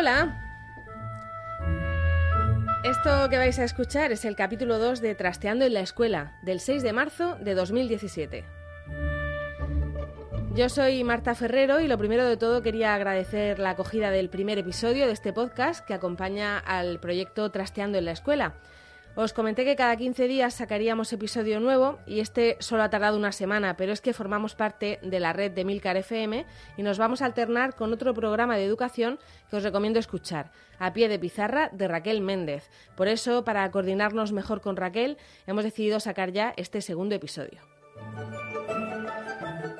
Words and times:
Hola. 0.00 0.34
Esto 2.84 3.28
que 3.28 3.36
vais 3.36 3.58
a 3.58 3.64
escuchar 3.64 4.12
es 4.12 4.24
el 4.24 4.34
capítulo 4.34 4.78
2 4.78 5.02
de 5.02 5.14
Trasteando 5.14 5.66
en 5.66 5.74
la 5.74 5.80
Escuela, 5.80 6.38
del 6.40 6.60
6 6.60 6.82
de 6.82 6.94
marzo 6.94 7.36
de 7.38 7.54
2017. 7.54 8.46
Yo 10.54 10.70
soy 10.70 11.04
Marta 11.04 11.34
Ferrero 11.34 11.80
y 11.80 11.86
lo 11.86 11.98
primero 11.98 12.24
de 12.24 12.38
todo 12.38 12.62
quería 12.62 12.94
agradecer 12.94 13.58
la 13.58 13.70
acogida 13.70 14.10
del 14.10 14.30
primer 14.30 14.56
episodio 14.56 15.04
de 15.04 15.12
este 15.12 15.34
podcast 15.34 15.84
que 15.84 15.92
acompaña 15.92 16.58
al 16.58 16.98
proyecto 16.98 17.50
Trasteando 17.50 17.98
en 17.98 18.06
la 18.06 18.12
Escuela. 18.12 18.54
Os 19.16 19.32
comenté 19.34 19.64
que 19.64 19.74
cada 19.74 19.96
15 19.96 20.28
días 20.28 20.54
sacaríamos 20.54 21.12
episodio 21.12 21.58
nuevo 21.58 21.98
y 22.06 22.20
este 22.20 22.56
solo 22.60 22.84
ha 22.84 22.90
tardado 22.90 23.18
una 23.18 23.32
semana, 23.32 23.76
pero 23.76 23.92
es 23.92 24.00
que 24.00 24.14
formamos 24.14 24.54
parte 24.54 25.00
de 25.02 25.18
la 25.18 25.32
red 25.32 25.50
de 25.50 25.64
Milcar 25.64 25.96
FM 25.96 26.46
y 26.76 26.82
nos 26.82 26.96
vamos 26.96 27.20
a 27.20 27.26
alternar 27.26 27.74
con 27.74 27.92
otro 27.92 28.14
programa 28.14 28.56
de 28.56 28.64
educación 28.64 29.18
que 29.50 29.56
os 29.56 29.64
recomiendo 29.64 29.98
escuchar, 29.98 30.52
A 30.78 30.92
pie 30.92 31.08
de 31.08 31.18
pizarra 31.18 31.70
de 31.72 31.88
Raquel 31.88 32.20
Méndez. 32.20 32.70
Por 32.96 33.08
eso, 33.08 33.44
para 33.44 33.68
coordinarnos 33.70 34.32
mejor 34.32 34.60
con 34.60 34.76
Raquel, 34.76 35.18
hemos 35.46 35.64
decidido 35.64 35.98
sacar 35.98 36.30
ya 36.30 36.54
este 36.56 36.80
segundo 36.80 37.14
episodio. 37.16 37.60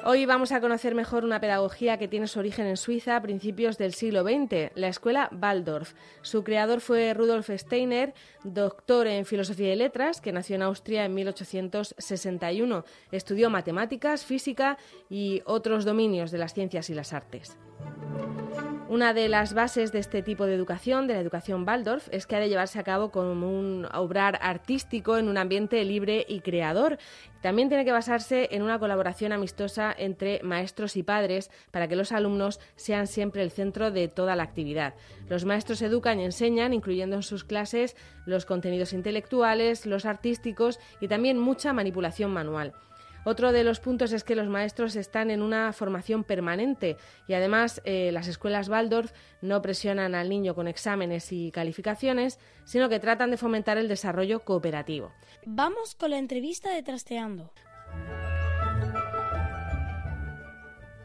Hoy 0.03 0.25
vamos 0.25 0.51
a 0.53 0.63
conocer 0.63 0.95
mejor 0.95 1.27
una 1.27 1.41
pedagogía 1.41 1.99
que 1.99 2.09
tiene 2.09 2.27
su 2.27 2.39
origen 2.39 2.67
en 2.67 2.79
Suiza 2.79 3.17
a 3.17 3.23
principios 3.23 3.77
del 3.77 3.93
siglo 3.93 4.23
XX, 4.23 4.75
la 4.75 4.89
escuela 4.89 5.29
Waldorf. 5.31 5.93
Su 6.23 6.43
creador 6.43 6.81
fue 6.81 7.13
Rudolf 7.13 7.51
Steiner, 7.51 8.15
doctor 8.43 9.07
en 9.07 9.27
filosofía 9.27 9.75
y 9.75 9.77
letras, 9.77 10.23
que 10.23 10.33
nació 10.33 10.57
en 10.57 10.63
Austria 10.63 11.05
en 11.05 11.13
1861. 11.13 12.85
Estudió 13.13 13.51
matemáticas, 13.51 14.25
física 14.25 14.79
y 15.11 15.43
otros 15.45 15.85
dominios 15.85 16.31
de 16.31 16.39
las 16.39 16.55
ciencias 16.55 16.89
y 16.89 16.95
las 16.95 17.13
artes. 17.13 17.59
Una 18.91 19.15
de 19.15 19.29
las 19.29 19.55
bases 19.55 19.93
de 19.93 20.01
este 20.01 20.21
tipo 20.21 20.47
de 20.47 20.55
educación, 20.57 21.07
de 21.07 21.15
la 21.15 21.21
educación 21.21 21.65
Waldorf, 21.65 22.09
es 22.11 22.27
que 22.27 22.35
ha 22.35 22.41
de 22.41 22.49
llevarse 22.49 22.81
a 22.81 22.83
cabo 22.83 23.13
como 23.13 23.49
un 23.49 23.87
obrar 23.95 24.37
artístico 24.43 25.17
en 25.17 25.29
un 25.29 25.39
ambiente 25.39 25.85
libre 25.85 26.27
y 26.29 26.41
creador. 26.41 26.99
También 27.41 27.69
tiene 27.69 27.85
que 27.85 27.93
basarse 27.93 28.49
en 28.51 28.63
una 28.63 28.81
colaboración 28.81 29.31
amistosa 29.31 29.95
entre 29.97 30.43
maestros 30.43 30.97
y 30.97 31.05
padres 31.05 31.53
para 31.71 31.87
que 31.87 31.95
los 31.95 32.11
alumnos 32.11 32.59
sean 32.75 33.07
siempre 33.07 33.45
el 33.45 33.53
centro 33.53 33.93
de 33.93 34.09
toda 34.09 34.35
la 34.35 34.43
actividad. 34.43 34.95
Los 35.29 35.45
maestros 35.45 35.83
educan 35.83 36.19
y 36.19 36.25
enseñan, 36.25 36.73
incluyendo 36.73 37.15
en 37.15 37.23
sus 37.23 37.45
clases 37.45 37.95
los 38.27 38.45
contenidos 38.45 38.93
intelectuales, 38.93 39.87
los 39.87 40.05
artísticos 40.05 40.81
y 41.01 41.07
también 41.07 41.39
mucha 41.39 41.73
manipulación 41.73 42.33
manual. 42.33 42.75
Otro 43.25 43.53
de 43.53 43.65
los 43.65 43.81
puntos 43.81 44.13
es 44.13 44.25
que 44.25 44.35
los 44.35 44.49
maestros 44.49 44.97
están 44.97 45.31
en 45.31 45.43
una 45.43 45.73
formación 45.73 46.25
permanente 46.25 46.97
y 47.29 47.35
además 47.35 47.83
eh, 47.85 48.11
las 48.13 48.29
escuelas 48.29 48.69
Waldorf 48.69 49.13
no 49.43 49.61
presionan 49.61 50.15
al 50.15 50.29
niño 50.29 50.55
con 50.55 50.69
exámenes 50.69 51.33
y 51.33 51.51
calificaciones, 51.51 52.39
sino 52.65 52.89
que 52.89 52.99
tratan 52.99 53.31
de 53.31 53.37
fomentar 53.37 53.77
el 53.79 53.89
desarrollo 53.89 54.41
cooperativo. 54.41 55.13
Vamos 55.45 55.95
con 55.95 56.11
la 56.11 56.19
entrevista 56.19 56.71
de 56.71 56.83
Trasteando. 56.83 57.53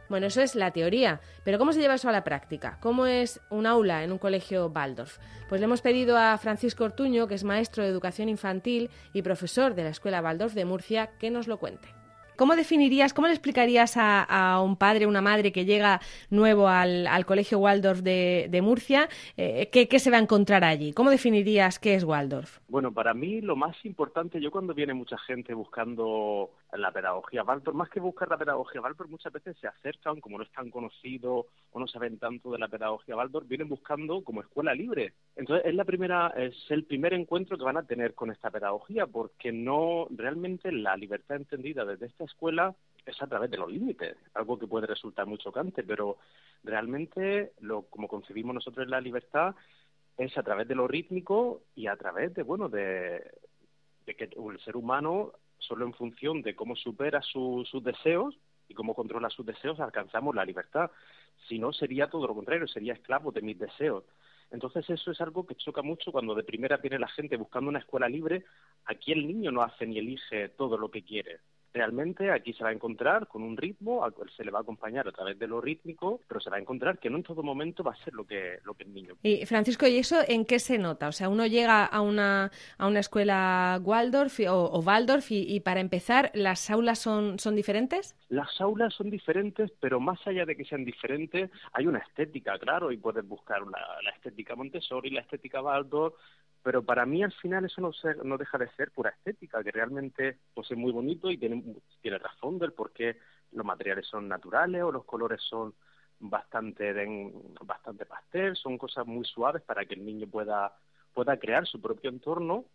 Bueno, 0.08 0.28
eso 0.28 0.42
es 0.42 0.54
la 0.56 0.72
teoría, 0.72 1.20
pero 1.44 1.58
¿cómo 1.58 1.74
se 1.74 1.80
lleva 1.80 1.96
eso 1.96 2.08
a 2.08 2.12
la 2.12 2.24
práctica? 2.24 2.78
¿Cómo 2.80 3.08
es 3.08 3.42
un 3.50 3.66
aula 3.66 4.04
en 4.04 4.12
un 4.12 4.20
colegio 4.20 4.68
Waldorf? 4.68 5.18
Pues 5.50 5.60
le 5.60 5.66
hemos 5.66 5.82
pedido 5.82 6.16
a 6.18 6.38
Francisco 6.38 6.84
Ortuño, 6.84 7.28
que 7.28 7.36
es 7.36 7.44
maestro 7.44 7.84
de 7.84 7.90
educación 7.90 8.30
infantil 8.30 8.92
y 9.14 9.24
profesor 9.24 9.74
de 9.74 9.84
la 9.84 9.90
Escuela 9.90 10.22
Waldorf 10.22 10.54
de 10.54 10.66
Murcia, 10.66 11.18
que 11.18 11.32
nos 11.32 11.48
lo 11.48 11.58
cuente. 11.58 11.95
¿Cómo 12.36 12.56
definirías, 12.56 13.14
cómo 13.14 13.28
le 13.28 13.34
explicarías 13.34 13.94
a, 13.98 14.62
un 14.64 14.76
padre, 14.76 15.08
una 15.08 15.22
madre 15.22 15.52
que 15.52 15.66
llega 15.66 16.02
nuevo 16.30 16.68
al, 16.68 17.26
Colegio 17.26 17.60
Waldorf 17.60 18.02
de, 18.02 18.60
Murcia, 18.62 19.10
eh, 19.38 19.70
¿qué, 19.72 20.00
se 20.00 20.12
va 20.12 20.18
a 20.18 20.20
encontrar 20.20 20.64
allí? 20.64 20.94
¿Cómo 20.94 21.10
definirías 21.10 21.80
qué 21.80 21.96
es 21.96 22.04
Waldorf? 22.04 22.60
Bueno, 22.68 22.92
para 22.92 23.14
mí 23.14 23.42
lo 23.42 23.56
más 23.56 23.76
importante, 23.86 24.40
yo 24.42 24.52
cuando 24.52 24.74
viene 24.74 24.94
mucha 24.94 25.18
gente 25.18 25.54
buscando 25.54 26.52
la 26.78 26.92
pedagogía 26.92 27.44
Waldorf, 27.44 27.76
más 27.76 27.90
que 27.90 28.00
buscar 28.00 28.30
la 28.30 28.38
pedagogía 28.38 28.82
Waldorf, 28.82 29.10
muchas 29.10 29.34
veces 29.34 29.58
se 29.60 29.68
acercan, 29.68 30.20
como 30.20 30.38
no 30.38 30.44
es 30.44 30.52
tan 30.52 30.70
conocido 30.70 31.48
o 31.72 31.80
no 31.80 31.88
saben 31.88 32.18
tanto 32.20 32.52
de 32.52 32.60
la 32.60 32.68
pedagogía 32.68 33.16
Waldorf, 33.16 33.48
vienen 33.48 33.70
buscando 33.70 34.24
como 34.24 34.42
escuela 34.42 34.74
libre. 34.74 35.14
Entonces 35.36 35.66
es 35.66 35.76
la 35.76 35.86
primera, 35.86 36.34
es 36.36 36.56
el 36.70 36.86
primer 36.86 37.14
encuentro 37.14 37.58
que 37.58 37.64
van 37.64 37.78
a 37.78 37.86
tener 37.86 38.14
con 38.14 38.32
esta 38.32 38.52
pedagogía, 38.52 39.08
porque 39.08 39.52
no 39.52 40.08
realmente 40.10 40.72
la 40.72 40.96
libertad 40.98 41.38
entendida 41.38 41.86
desde 41.86 42.08
esta 42.08 42.26
escuela 42.26 42.76
es 43.06 43.22
a 43.22 43.28
través 43.28 43.52
de 43.52 43.58
los 43.58 43.72
límites, 43.72 44.18
algo 44.34 44.58
que 44.58 44.68
puede 44.68 44.88
resultar 44.88 45.28
muy 45.28 45.38
chocante, 45.38 45.84
pero 45.84 46.18
realmente 46.64 47.54
lo 47.60 47.84
como 47.84 48.08
concebimos 48.08 48.56
nosotros 48.56 48.88
la 48.88 49.02
libertad 49.02 49.56
es 50.18 50.38
a 50.38 50.44
través 50.44 50.68
de 50.68 50.76
lo 50.76 50.88
rítmico 50.88 51.62
y 51.76 51.88
a 51.88 51.96
través 51.96 52.34
de 52.34 52.44
bueno 52.44 52.70
de, 52.70 53.32
de 54.06 54.16
que 54.16 54.26
el 54.26 54.60
ser 54.62 54.76
humano 54.76 55.34
solo 55.68 55.86
en 55.86 55.94
función 55.94 56.42
de 56.42 56.56
cómo 56.56 56.76
supera 56.76 57.22
sus 57.22 57.84
deseos 57.84 58.38
y 58.68 58.74
cómo 58.74 58.94
controla 58.94 59.30
sus 59.30 59.46
deseos 59.46 59.80
alcanzamos 59.80 60.36
la 60.36 60.46
libertad. 60.46 60.92
Si 61.48 61.60
no, 61.60 61.74
sería 61.74 62.10
todo 62.10 62.28
lo 62.28 62.36
contrario, 62.36 62.68
sería 62.68 62.94
esclavo 62.94 63.32
de 63.32 63.42
mis 63.42 63.60
deseos. 63.60 64.04
Entonces 64.52 64.90
eso 64.90 65.12
es 65.12 65.22
algo 65.22 65.46
que 65.46 65.56
choca 65.56 65.82
mucho 65.82 66.12
cuando 66.12 66.36
de 66.36 66.44
primera 66.44 66.78
viene 66.78 67.00
la 67.00 67.08
gente 67.08 67.38
buscando 67.38 67.70
una 67.70 67.80
escuela 67.80 68.08
libre. 68.08 68.46
Aquí 68.86 69.12
el 69.12 69.28
niño 69.28 69.52
no 69.52 69.62
hace 69.62 69.86
ni 69.86 69.98
elige 69.98 70.50
todo 70.50 70.78
lo 70.78 70.90
que 70.90 71.04
quiere 71.04 71.40
realmente 71.76 72.32
aquí 72.32 72.54
se 72.54 72.64
va 72.64 72.70
a 72.70 72.74
encontrar 72.74 73.28
con 73.28 73.44
un 73.44 73.58
ritmo 73.58 74.06
al 74.06 74.14
cual 74.14 74.32
se 74.36 74.46
le 74.46 74.52
va 74.52 74.60
a 74.60 74.62
acompañar 74.62 75.08
a 75.10 75.12
través 75.12 75.38
de 75.38 75.46
lo 75.46 75.60
rítmico, 75.60 76.22
pero 76.26 76.40
se 76.40 76.50
va 76.50 76.56
a 76.56 76.60
encontrar 76.60 77.00
que 77.00 77.10
no 77.10 77.18
en 77.18 77.24
todo 77.24 77.44
momento 77.44 77.84
va 77.84 77.92
a 77.92 78.04
ser 78.04 78.14
lo 78.14 78.26
que, 78.26 78.60
lo 78.64 78.74
que 78.76 78.86
el 78.86 78.94
niño 78.94 79.16
Y 79.24 79.46
Francisco, 79.46 79.86
¿y 79.86 79.98
eso 79.98 80.20
en 80.26 80.46
qué 80.46 80.60
se 80.60 80.78
nota? 80.78 81.10
O 81.10 81.12
sea, 81.12 81.28
uno 81.28 81.46
llega 81.46 81.84
a 81.84 82.00
una, 82.00 82.50
a 82.78 82.88
una 82.88 83.02
escuela 83.02 83.78
Waldorf 83.84 84.40
o, 84.48 84.80
Waldorf 84.80 85.28
y, 85.32 85.60
para 85.60 85.82
empezar, 85.82 86.32
¿las 86.34 86.70
aulas 86.70 87.00
son, 87.00 87.40
son 87.40 87.58
diferentes? 87.58 88.16
Las 88.30 88.62
aulas 88.62 88.94
son 88.94 89.10
diferentes, 89.10 89.70
pero 89.82 90.00
más 90.00 90.26
allá 90.26 90.46
de 90.46 90.56
que 90.56 90.64
sean 90.64 90.86
diferentes, 90.86 91.52
hay 91.74 91.88
una 91.88 92.00
estética, 92.00 92.58
claro, 92.58 92.92
y 92.94 92.98
puedes 92.98 93.28
buscar 93.28 93.62
la 93.68 94.12
estética 94.16 94.56
Montessori, 94.56 95.10
la 95.10 95.22
estética 95.22 95.62
Waldorf, 95.62 96.16
pero 96.66 96.84
para 96.84 97.06
mí 97.06 97.22
al 97.22 97.32
final 97.32 97.64
eso 97.64 97.80
no, 97.80 97.92
no 98.24 98.40
deja 98.40 98.58
de 98.58 98.68
ser 98.72 98.90
pura 98.90 99.12
estética, 99.12 99.64
que 99.64 99.70
realmente 99.70 100.40
pues, 100.52 100.72
es 100.72 100.76
muy 100.76 100.92
bonito 100.92 101.30
y 101.30 101.38
tiene, 101.38 101.64
tiene 102.02 102.18
trasfondo 102.18 102.66
el 102.66 102.74
por 102.74 102.92
qué 102.92 103.20
los 103.52 103.64
materiales 103.64 104.08
son 104.08 104.28
naturales 104.28 104.82
o 104.82 104.92
los 104.92 105.06
colores 105.06 105.40
son 105.48 105.76
bastante, 106.20 106.92
bastante 107.62 108.08
pastel, 108.08 108.56
son 108.56 108.80
cosas 108.80 109.06
muy 109.06 109.24
suaves 109.26 109.62
para 109.62 109.86
que 109.86 109.94
el 109.94 110.04
niño 110.04 110.26
pueda, 110.26 110.76
pueda 111.14 111.38
crear 111.38 111.68
su 111.68 111.80
propio 111.80 112.10
entorno, 112.10 112.66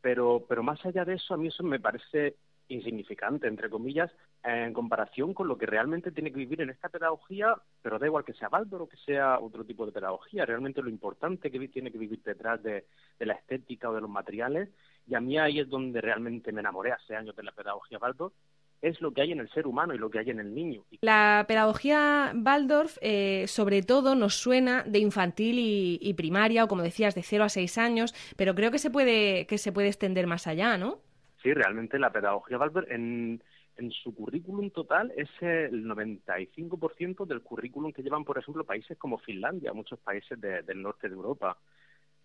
pero, 0.00 0.46
pero 0.48 0.62
más 0.62 0.82
allá 0.86 1.04
de 1.04 1.16
eso, 1.16 1.34
a 1.34 1.36
mí 1.36 1.48
eso 1.48 1.62
me 1.62 1.78
parece 1.78 2.36
insignificante, 2.68 3.46
entre 3.46 3.70
comillas, 3.70 4.10
en 4.42 4.72
comparación 4.72 5.34
con 5.34 5.48
lo 5.48 5.58
que 5.58 5.66
realmente 5.66 6.12
tiene 6.12 6.30
que 6.30 6.38
vivir 6.38 6.60
en 6.60 6.70
esta 6.70 6.88
pedagogía, 6.88 7.54
pero 7.82 7.98
da 7.98 8.06
igual 8.06 8.24
que 8.24 8.34
sea 8.34 8.48
Baldor 8.48 8.82
o 8.82 8.88
que 8.88 8.96
sea 8.98 9.38
otro 9.38 9.64
tipo 9.64 9.86
de 9.86 9.92
pedagogía, 9.92 10.44
realmente 10.44 10.82
lo 10.82 10.90
importante 10.90 11.50
que 11.50 11.68
tiene 11.68 11.90
que 11.90 11.98
vivir 11.98 12.22
detrás 12.22 12.62
de, 12.62 12.84
la 13.18 13.34
estética 13.34 13.90
o 13.90 13.94
de 13.94 14.00
los 14.00 14.10
materiales, 14.10 14.68
y 15.06 15.14
a 15.14 15.20
mí 15.20 15.38
ahí 15.38 15.60
es 15.60 15.68
donde 15.68 16.00
realmente 16.00 16.52
me 16.52 16.60
enamoré 16.60 16.92
hace 16.92 17.16
años 17.16 17.34
de 17.36 17.42
la 17.42 17.52
pedagogía 17.52 17.98
Baldor, 17.98 18.32
es 18.82 19.00
lo 19.00 19.12
que 19.12 19.22
hay 19.22 19.32
en 19.32 19.40
el 19.40 19.50
ser 19.50 19.66
humano 19.66 19.94
y 19.94 19.98
lo 19.98 20.10
que 20.10 20.18
hay 20.18 20.30
en 20.30 20.38
el 20.38 20.54
niño. 20.54 20.84
La 21.00 21.44
pedagogía 21.48 22.32
Waldorf, 22.34 22.98
eh, 23.00 23.46
sobre 23.48 23.82
todo, 23.82 24.14
nos 24.14 24.34
suena 24.34 24.82
de 24.84 24.98
infantil 24.98 25.56
y, 25.58 26.14
primaria, 26.14 26.64
o 26.64 26.68
como 26.68 26.82
decías, 26.82 27.14
de 27.14 27.22
0 27.22 27.44
a 27.44 27.48
6 27.48 27.78
años, 27.78 28.14
pero 28.36 28.54
creo 28.54 28.70
que 28.70 28.78
se 28.78 28.90
puede, 28.90 29.46
que 29.46 29.58
se 29.58 29.72
puede 29.72 29.88
extender 29.88 30.26
más 30.26 30.46
allá, 30.46 30.76
¿no? 30.78 31.00
Sí, 31.46 31.54
realmente 31.54 32.00
la 32.00 32.10
pedagogía 32.10 32.58
Waldorf 32.58 32.90
en, 32.90 33.40
en 33.76 33.90
su 33.92 34.12
currículum 34.12 34.70
total 34.70 35.12
es 35.16 35.28
el 35.40 35.84
95% 35.84 37.24
del 37.24 37.40
currículum 37.40 37.92
que 37.92 38.02
llevan, 38.02 38.24
por 38.24 38.36
ejemplo, 38.36 38.64
países 38.64 38.98
como 38.98 39.18
Finlandia, 39.18 39.72
muchos 39.72 40.00
países 40.00 40.40
del 40.40 40.82
norte 40.82 41.08
de 41.08 41.14
Europa. 41.14 41.56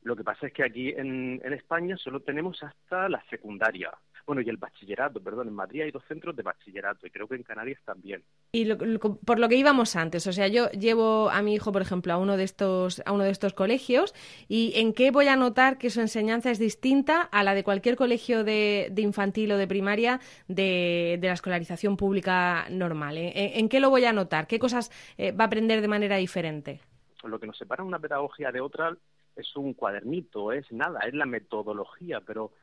Lo 0.01 0.15
que 0.15 0.23
pasa 0.23 0.47
es 0.47 0.53
que 0.53 0.63
aquí 0.63 0.89
en 0.89 1.39
España 1.53 1.97
solo 1.97 2.21
tenemos 2.21 2.63
hasta 2.63 3.09
la 3.09 3.23
secundaria, 3.29 3.91
bueno, 4.31 4.44
y 4.44 4.50
el 4.50 4.56
bachillerato, 4.56 5.22
perdón, 5.22 5.50
en 5.50 5.54
Madrid 5.54 5.81
hay 5.81 5.92
dos 5.92 6.06
centros 6.07 6.33
de 6.33 6.42
bachillerato 6.42 7.06
y 7.06 7.10
creo 7.10 7.28
que 7.28 7.36
en 7.36 7.44
Canarias 7.44 7.81
también. 7.83 8.24
Y 8.54 8.66
por 8.74 9.39
lo 9.39 9.50
que 9.50 9.57
íbamos 9.57 9.98
antes, 9.98 10.25
o 10.25 10.31
sea, 10.31 10.48
yo 10.48 10.69
llevo 10.69 11.30
a 11.30 11.42
mi 11.42 11.54
hijo, 11.54 11.74
por 11.74 11.81
ejemplo, 11.81 12.13
a 12.13 12.18
uno 12.18 12.38
de 12.38 12.45
estos 12.45 13.01
a 13.06 13.12
uno 13.12 13.25
de 13.25 13.30
estos 13.30 13.54
colegios 13.54 14.16
y 14.48 14.72
en 14.75 14.94
qué 14.94 15.12
voy 15.12 15.28
a 15.28 15.36
notar 15.36 15.78
que 15.78 15.89
su 15.89 16.00
enseñanza 16.00 16.50
es 16.50 16.60
distinta 16.60 17.24
a 17.24 17.44
la 17.44 17.54
de 17.54 17.66
cualquier 17.66 17.98
colegio 17.98 18.45
de, 18.45 18.94
infantil 18.95 19.51
o 19.51 19.57
de 19.57 19.68
primaria 19.68 20.22
de, 20.48 21.19
la 21.22 21.33
escolarización 21.33 21.98
pública 21.98 22.68
normal. 22.69 23.18
¿eh? 23.18 23.60
¿En, 23.60 23.68
qué 23.68 23.81
lo 23.81 23.89
voy 23.89 24.06
a 24.06 24.13
notar? 24.13 24.48
¿Qué 24.48 24.60
cosas 24.60 24.92
eh, 25.18 25.33
va 25.33 25.44
a 25.44 25.48
aprender 25.48 25.81
de 25.81 25.89
manera 25.89 26.16
diferente? 26.16 26.80
Lo 27.25 27.38
que 27.38 27.48
nos 27.48 27.57
separa 27.57 27.83
una 27.83 28.00
pedagogía 28.00 28.54
de 28.54 28.62
otra 28.62 28.95
es 29.36 29.57
un 29.57 29.74
cuadernito, 29.74 30.54
es 30.54 30.72
nada, 30.72 31.01
es 31.01 31.13
la 31.13 31.25
metodología, 31.25 32.22
pero 32.22 32.54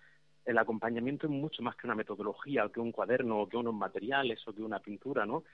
el 0.49 0.57
acompañamiento 0.57 1.27
es 1.27 1.31
mucho 1.31 1.63
más 1.63 1.77
que 1.77 1.87
una 1.87 1.95
metodología, 1.95 2.71
que 2.73 2.81
un 2.81 2.91
cuaderno, 2.91 3.43
o 3.43 3.49
que 3.49 3.59
unos 3.59 3.75
materiales, 3.75 4.41
o 4.49 4.55
que 4.55 4.63
una 4.63 4.79
pintura, 4.79 5.27
¿no? 5.27 5.45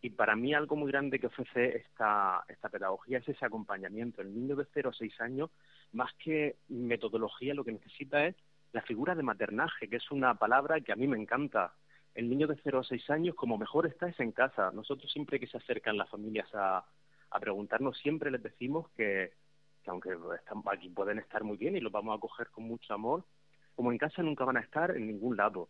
Y 0.00 0.10
para 0.10 0.36
mí 0.36 0.54
algo 0.54 0.76
muy 0.76 0.92
grande 0.92 1.18
que 1.18 1.26
ofrece 1.26 1.78
esta, 1.78 2.44
esta 2.46 2.68
pedagogía 2.68 3.18
es 3.18 3.28
ese 3.28 3.44
acompañamiento. 3.44 4.22
El 4.22 4.32
niño 4.32 4.54
de 4.54 4.64
0 4.72 4.90
a 4.90 4.92
6 4.92 5.20
años, 5.20 5.50
más 5.92 6.12
que 6.22 6.54
metodología, 6.68 7.54
lo 7.54 7.64
que 7.64 7.72
necesita 7.72 8.24
es 8.24 8.36
la 8.72 8.82
figura 8.82 9.16
de 9.16 9.24
maternaje, 9.24 9.88
que 9.88 9.96
es 9.96 10.08
una 10.12 10.34
palabra 10.34 10.80
que 10.80 10.92
a 10.92 10.96
mí 10.96 11.08
me 11.08 11.20
encanta. 11.20 11.74
El 12.14 12.30
niño 12.30 12.46
de 12.46 12.56
0 12.62 12.78
a 12.78 12.84
6 12.84 13.10
años, 13.10 13.34
como 13.34 13.58
mejor 13.58 13.88
está, 13.88 14.06
es 14.08 14.20
en 14.20 14.30
casa. 14.30 14.70
Nosotros 14.72 15.10
siempre 15.10 15.40
que 15.40 15.48
se 15.48 15.56
acercan 15.56 15.98
las 15.98 16.08
familias 16.08 16.48
a, 16.54 16.84
a 17.30 17.40
preguntarnos, 17.40 17.98
siempre 17.98 18.30
les 18.30 18.44
decimos 18.44 18.88
que, 18.96 19.32
que 19.82 19.90
aunque 19.90 20.16
están, 20.36 20.62
aquí 20.66 20.88
pueden 20.88 21.18
estar 21.18 21.42
muy 21.42 21.56
bien 21.56 21.76
y 21.76 21.80
los 21.80 21.90
vamos 21.90 22.12
a 22.12 22.18
acoger 22.18 22.46
con 22.50 22.62
mucho 22.62 22.94
amor, 22.94 23.24
como 23.76 23.92
en 23.92 23.98
casa 23.98 24.22
nunca 24.22 24.44
van 24.44 24.56
a 24.56 24.60
estar 24.60 24.96
en 24.96 25.06
ningún 25.06 25.36
lado. 25.36 25.68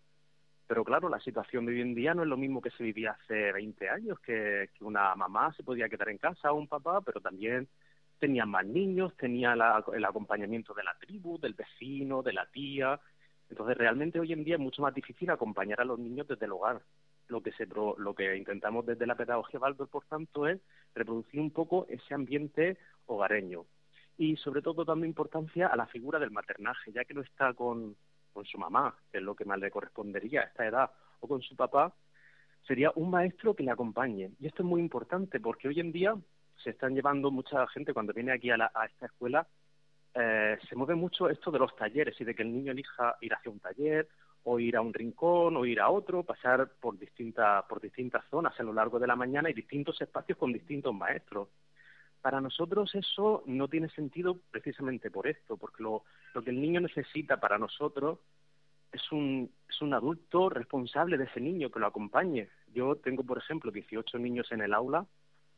Pero 0.67 0.85
claro, 0.85 1.09
la 1.09 1.21
situación 1.21 1.67
de 1.67 1.73
hoy 1.73 1.81
en 1.81 1.95
día 1.95 2.15
no 2.15 2.23
es 2.23 2.29
lo 2.29 2.37
mismo 2.37 2.63
que 2.63 2.71
se 2.71 2.83
vivía 2.83 3.13
hace 3.13 3.53
20 3.53 3.89
años, 3.89 4.19
que, 4.21 4.71
una 4.81 5.15
mamá 5.15 5.53
se 5.55 5.63
podía 5.63 5.89
quedar 5.89 6.09
en 6.09 6.19
casa 6.19 6.53
o 6.53 6.57
un 6.57 6.69
papá, 6.69 7.01
pero 7.03 7.21
también 7.21 7.69
tenía 8.19 8.47
más 8.47 8.65
niños, 8.65 9.17
tenía 9.17 9.53
el 9.53 10.05
acompañamiento 10.05 10.73
de 10.73 10.85
la 10.85 10.97
tribu, 10.99 11.39
del 11.39 11.55
vecino, 11.55 12.23
de 12.23 12.33
la 12.33 12.47
tía. 12.47 12.99
Entonces, 13.51 13.77
realmente 13.77 14.19
hoy 14.19 14.33
en 14.33 14.45
día 14.45 14.55
es 14.55 14.61
mucho 14.61 14.83
más 14.83 14.95
difícil 14.95 15.31
acompañar 15.31 15.81
a 15.81 15.85
los 15.85 15.99
niños 15.99 16.27
desde 16.27 16.47
el 16.47 16.53
hogar. 16.53 16.81
Lo 17.29 17.43
que, 17.43 17.53
se, 17.53 17.67
lo 17.67 18.15
que 18.15 18.37
intentamos 18.37 18.87
desde 18.87 19.07
la 19.07 19.17
pedagogía 19.17 19.61
Baldor, 19.61 19.89
por 19.89 20.05
tanto, 20.07 20.47
es 20.47 20.61
reproducir 20.95 21.41
un 21.41 21.51
poco 21.51 21.87
ese 21.89 22.15
ambiente 22.15 22.79
hogareño 23.07 23.67
y 24.19 24.37
sobre 24.37 24.63
todo 24.63 24.85
dando 24.85 25.07
importancia 25.07 25.69
a 25.69 25.77
la 25.77 25.87
figura 25.87 26.19
del 26.19 26.31
maternaje, 26.31 26.93
ya 26.93 27.05
que 27.05 27.15
no 27.15 27.21
está 27.21 27.53
con, 27.55 27.97
con 28.33 28.45
su 28.45 28.59
mamá, 28.59 28.95
que 29.11 29.19
es 29.19 29.25
lo 29.25 29.35
que 29.35 29.45
más 29.45 29.59
le 29.59 29.71
correspondería 29.71 30.41
a 30.43 30.45
esta 30.45 30.67
edad, 30.67 30.91
o 31.21 31.29
con 31.29 31.43
su 31.43 31.55
papá, 31.57 31.95
sería 32.67 32.93
un 32.95 33.11
maestro 33.11 33.55
que 33.55 33.63
le 33.63 33.71
acompañe. 33.71 34.31
Y 34.41 34.47
esto 34.47 34.63
es 34.63 34.69
muy 34.69 34.81
importante 34.81 35.41
porque 35.41 35.69
hoy 35.69 35.81
en 35.81 35.93
día 35.93 36.17
se 36.63 36.71
están 36.71 36.95
llevando 36.95 37.31
mucha 37.31 37.67
gente 37.69 37.93
cuando 37.93 38.13
viene 38.13 38.33
aquí 38.33 38.51
a, 38.51 38.71
a 38.75 38.87
esta 38.87 39.07
escuela, 39.07 39.47
eh, 40.19 40.57
se 40.67 40.75
mueve 40.77 40.95
mucho 40.95 41.29
esto 41.29 41.51
de 41.51 41.59
los 41.59 41.77
talleres 41.77 42.19
y 42.19 42.25
de 42.25 42.35
que 42.35 42.43
el 42.43 42.51
niño 42.51 42.73
elija 42.73 43.17
ir 43.21 43.35
hacia 43.35 43.53
un 43.53 43.61
taller 43.61 44.09
o 44.45 44.59
ir 44.59 44.77
a 44.77 44.81
un 44.81 44.95
rincón 44.95 45.57
o 45.57 45.67
ir 45.67 45.79
a 45.79 45.91
otro, 45.91 46.23
pasar 46.23 46.71
por 46.81 46.99
distintas 46.99 47.65
por 47.67 47.83
distintas 47.83 48.25
zonas 48.31 48.59
a 48.59 48.63
lo 48.63 48.73
largo 48.73 48.99
de 48.99 49.07
la 49.07 49.15
mañana 49.15 49.51
y 49.51 49.53
distintos 49.53 50.01
espacios 50.01 50.39
con 50.39 50.53
distintos 50.53 50.95
maestros. 50.95 51.49
Para 52.27 52.41
nosotros 52.41 52.93
eso 52.97 53.45
no 53.47 53.69
tiene 53.69 53.89
sentido 53.91 54.41
precisamente 54.51 55.13
por 55.13 55.29
esto, 55.29 55.57
porque 55.57 55.85
lo, 55.85 56.03
que 56.43 56.51
el 56.51 56.61
niño 56.61 56.81
necesita 56.81 57.39
para 57.39 57.57
nosotros 57.57 58.19
es 58.91 59.13
un, 59.13 59.49
es 59.69 59.81
un 59.81 59.95
adulto 59.95 60.49
responsable 60.49 61.19
de 61.19 61.27
ese 61.27 61.41
niño 61.41 61.71
que 61.71 61.79
lo 61.79 61.87
acompañe. 61.87 62.49
Yo 62.75 62.97
tengo, 62.97 63.23
por 63.23 63.39
ejemplo, 63.39 63.71
18 63.71 64.19
niños 64.19 64.51
en 64.51 64.61
el 64.61 64.75
aula 64.75 65.07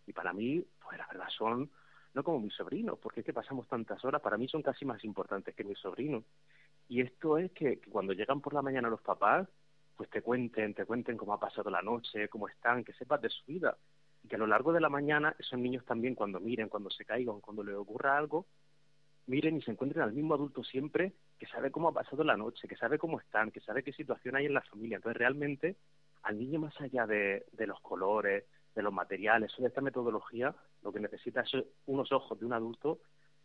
y 0.07 0.13
para 0.13 0.35
mí, 0.35 0.63
pues 0.79 0.99
la 0.99 1.07
verdad 1.07 1.31
son 1.31 1.71
no 2.13 2.23
como 2.23 2.39
mis 2.39 2.53
sobrinos, 2.53 2.99
porque 2.99 3.21
es 3.21 3.27
que 3.27 3.33
pasamos 3.33 3.67
tantas 3.67 4.05
horas, 4.05 4.21
para 4.21 4.37
mí 4.37 4.47
son 4.47 4.61
casi 4.61 4.85
más 4.85 5.03
importantes 5.05 5.55
que 5.55 5.65
mis 5.65 5.79
sobrinos. 5.79 6.23
Y 6.87 7.01
esto 7.01 7.39
es 7.39 7.51
que, 7.53 7.81
que, 7.81 7.91
cuando 7.91 8.13
llegan 8.13 8.43
por 8.43 8.53
la 8.53 8.61
mañana 8.61 8.91
los 8.91 9.01
papás, 9.01 9.49
pues 9.97 10.11
te 10.11 10.21
cuenten, 10.21 10.75
te 10.75 10.85
cuenten 10.85 11.17
cómo 11.17 11.33
ha 11.33 11.41
pasado 11.41 11.71
la 11.71 11.81
noche, 11.81 12.29
cómo 12.29 12.47
están, 12.47 12.85
que 12.85 12.93
sepas 12.93 13.23
de 13.23 13.31
su 13.31 13.47
vida 13.47 13.75
que 14.29 14.37
a 14.37 14.39
lo 14.39 14.47
largo 14.47 14.73
de 14.73 14.81
la 14.81 14.89
mañana 14.89 15.35
esos 15.39 15.59
niños 15.59 15.85
también 15.85 16.15
cuando 16.15 16.41
miren, 16.41 16.69
cuando 16.69 16.91
se 16.91 17.05
caigan, 17.05 17.41
cuando 17.41 17.65
les 17.65 17.75
ocurra 17.75 18.17
algo, 18.17 18.47
miren 19.27 19.57
y 19.57 19.63
se 19.63 19.71
encuentren 19.71 20.03
al 20.03 20.13
mismo 20.13 20.35
adulto 20.35 20.63
siempre 20.65 21.13
que 21.39 21.47
sabe 21.47 21.71
cómo 21.71 21.89
ha 21.89 21.93
pasado 21.93 22.25
la 22.25 22.37
noche, 22.37 22.69
que 22.69 22.77
sabe 22.77 22.99
cómo 22.99 23.21
están, 23.21 23.51
que 23.51 23.61
sabe 23.61 23.83
qué 23.83 23.93
situación 23.93 24.37
hay 24.37 24.47
en 24.47 24.55
la 24.55 24.63
familia. 24.63 24.97
Entonces 24.97 25.19
realmente 25.19 25.77
al 26.23 26.39
niño 26.39 26.61
más 26.61 26.79
allá 26.81 27.07
de, 27.07 27.47
de 27.53 27.67
los 27.67 27.81
colores, 27.81 28.45
de 28.75 28.83
los 28.83 28.93
materiales 28.93 29.53
o 29.59 29.63
de 29.63 29.69
esta 29.69 29.81
metodología, 29.81 30.55
lo 30.83 30.93
que 30.93 31.01
necesita 31.01 31.43
es 31.43 31.53
unos 31.87 32.13
ojos 32.13 32.39
de 32.39 32.47
un 32.47 32.53
adulto 32.53 33.01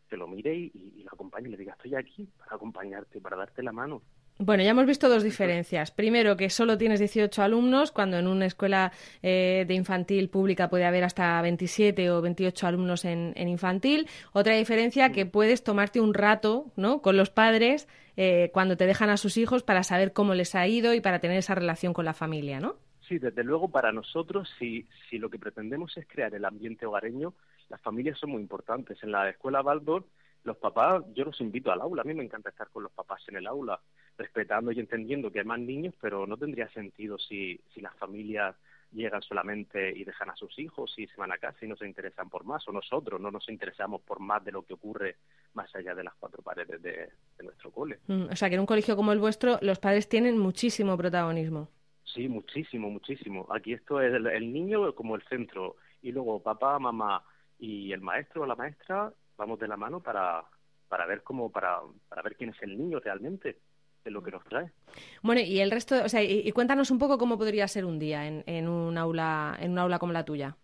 que 0.10 0.18
lo 0.18 0.28
mire 0.28 0.54
y, 0.54 0.72
y, 0.74 1.04
lo 1.04 1.10
acompañe 1.12 1.48
y 1.48 1.52
le 1.52 1.58
diga 1.58 1.74
estoy 1.74 1.96
aquí 1.96 2.30
para 2.38 2.56
acompañarte, 2.56 3.20
para 3.22 3.38
darte 3.38 3.64
la 3.64 3.72
mano. 3.72 4.02
Bueno, 4.40 4.64
ya 4.64 4.72
hemos 4.72 4.88
visto 4.88 5.10
dos 5.10 5.24
diferencias. 5.24 5.92
Primero, 5.92 6.36
que 6.36 6.50
solo 6.50 6.78
tienes 6.78 7.00
18 7.00 7.44
alumnos, 7.44 7.92
cuando 7.92 8.18
en 8.18 8.28
una 8.28 8.48
escuela 8.48 8.92
eh, 9.22 9.64
de 9.68 9.74
infantil 9.76 10.28
pública 10.30 10.70
puede 10.70 10.86
haber 10.86 11.04
hasta 11.04 11.40
27 11.42 12.10
o 12.10 12.22
28 12.22 12.68
alumnos 12.68 13.06
en, 13.06 13.34
infantil. 13.38 14.08
Otra 14.32 14.56
diferencia, 14.56 15.12
que 15.12 15.28
puedes 15.28 15.64
tomarte 15.64 16.02
un 16.02 16.16
rato 16.16 16.72
¿no? 16.76 17.02
con 17.02 17.16
los 17.16 17.30
padres 17.30 17.88
eh, 18.18 18.50
cuando 18.54 18.76
te 18.76 18.88
dejan 18.88 19.12
a 19.12 19.18
sus 19.18 19.38
hijos 19.38 19.62
para 19.62 19.84
saber 19.84 20.14
cómo 20.14 20.34
les 20.34 20.56
ha 20.56 20.68
ido 20.68 20.96
y 20.96 21.02
para 21.02 21.20
tener 21.20 21.38
esa 21.38 21.54
relación 21.54 21.94
con 21.94 22.06
la 22.06 22.14
familia, 22.14 22.60
¿no? 22.60 22.76
Sí, 23.08 23.20
desde 23.20 23.44
luego 23.44 23.70
para 23.70 23.92
nosotros, 23.92 24.50
si, 24.58 24.88
si 25.10 25.20
lo 25.20 25.30
que 25.30 25.38
pretendemos 25.38 25.96
es 25.98 26.08
crear 26.08 26.34
el 26.34 26.46
ambiente 26.46 26.86
hogareño, 26.86 27.34
las 27.70 27.82
familias 27.82 28.18
son 28.18 28.32
muy 28.32 28.42
importantes. 28.42 28.98
En 29.04 29.12
la 29.12 29.30
escuela 29.30 29.62
Baldor, 29.62 30.06
los 30.44 30.58
papás, 30.58 31.04
yo 31.14 31.26
los 31.26 31.40
invito 31.42 31.72
al 31.72 31.82
aula. 31.82 32.02
A 32.02 32.06
mí 32.06 32.14
me 32.14 32.24
encanta 32.24 32.50
estar 32.50 32.70
con 32.70 32.84
los 32.84 32.92
papás 32.92 33.22
en 33.28 33.38
el 33.38 33.48
aula 33.48 33.80
respetando 34.18 34.72
y 34.72 34.80
entendiendo 34.80 35.32
que 35.32 35.40
hay 35.40 35.46
más 35.46 35.60
niños, 35.60 35.96
pero 36.02 36.28
no 36.28 36.38
tendría 36.38 36.70
sentido 36.70 37.18
si, 37.18 37.60
si 37.74 37.82
las 37.82 37.96
familias 37.96 38.56
llegan 38.94 39.22
solamente 39.22 39.92
y 39.98 40.04
dejan 40.04 40.30
a 40.30 40.36
sus 40.36 40.58
hijos 40.60 40.94
y 40.98 41.08
se 41.08 41.18
van 41.18 41.32
a 41.32 41.38
casa 41.38 41.66
y 41.66 41.68
no 41.68 41.76
se 41.76 41.88
interesan 41.88 42.30
por 42.30 42.44
más, 42.46 42.68
o 42.68 42.72
nosotros 42.72 43.20
no 43.20 43.32
nos 43.32 43.50
interesamos 43.50 44.02
por 44.02 44.20
más 44.20 44.44
de 44.44 44.52
lo 44.52 44.64
que 44.64 44.74
ocurre 44.74 45.18
más 45.54 45.74
allá 45.76 45.96
de 45.96 46.04
las 46.04 46.14
cuatro 46.16 46.42
paredes 46.42 46.82
de, 46.82 47.10
nuestro 47.44 47.72
cole. 47.72 48.00
Mm, 48.08 48.28
o 48.32 48.36
sea, 48.36 48.50
que 48.50 48.56
en 48.56 48.62
un 48.62 48.66
colegio 48.66 48.96
como 48.96 49.12
el 49.12 49.20
vuestro 49.20 49.58
los 49.62 49.80
padres 49.80 50.08
tienen 50.08 50.38
muchísimo 50.38 50.98
protagonismo. 50.98 51.70
Sí, 52.06 52.28
muchísimo, 52.28 52.90
muchísimo. 52.90 53.48
Aquí 53.50 53.74
esto 53.74 54.00
es 54.02 54.14
el, 54.14 54.54
niño 54.54 54.94
como 54.94 55.16
el 55.16 55.24
centro 55.24 55.78
y 56.02 56.12
luego 56.12 56.42
papá, 56.42 56.78
mamá 56.80 57.24
y 57.60 57.92
el 57.92 58.02
maestro 58.02 58.44
o 58.44 58.46
la 58.46 58.56
maestra 58.56 59.12
vamos 59.38 59.60
de 59.60 59.68
la 59.68 59.78
mano 59.78 60.02
para, 60.02 60.44
para 60.88 61.06
ver 61.06 61.24
cómo, 61.24 61.52
para, 61.52 61.80
para 62.10 62.22
ver 62.22 62.36
quién 62.36 62.52
es 62.52 62.62
el 62.62 62.78
niño 62.78 63.00
realmente 63.00 63.60
de 64.04 64.12
lo 64.12 64.22
que 64.22 64.32
nos 64.32 64.44
trae. 64.46 64.72
Bueno, 65.22 65.42
y 65.42 65.60
el 65.60 65.72
resto, 65.72 66.04
o 66.04 66.10
sea, 66.10 66.22
y, 66.22 66.52
cuéntanos 66.52 66.92
un 66.92 67.00
poco 67.00 67.18
cómo 67.18 67.38
podría 67.38 67.68
ser 67.68 67.86
un 67.86 68.00
día 68.00 68.28
en, 68.28 68.44
en, 68.46 68.68
un 68.68 68.98
aula, 68.98 69.58
en 69.60 69.72
un 69.72 69.80
aula 69.80 70.00
como 70.00 70.14
la 70.14 70.26
tuya. 70.26 70.56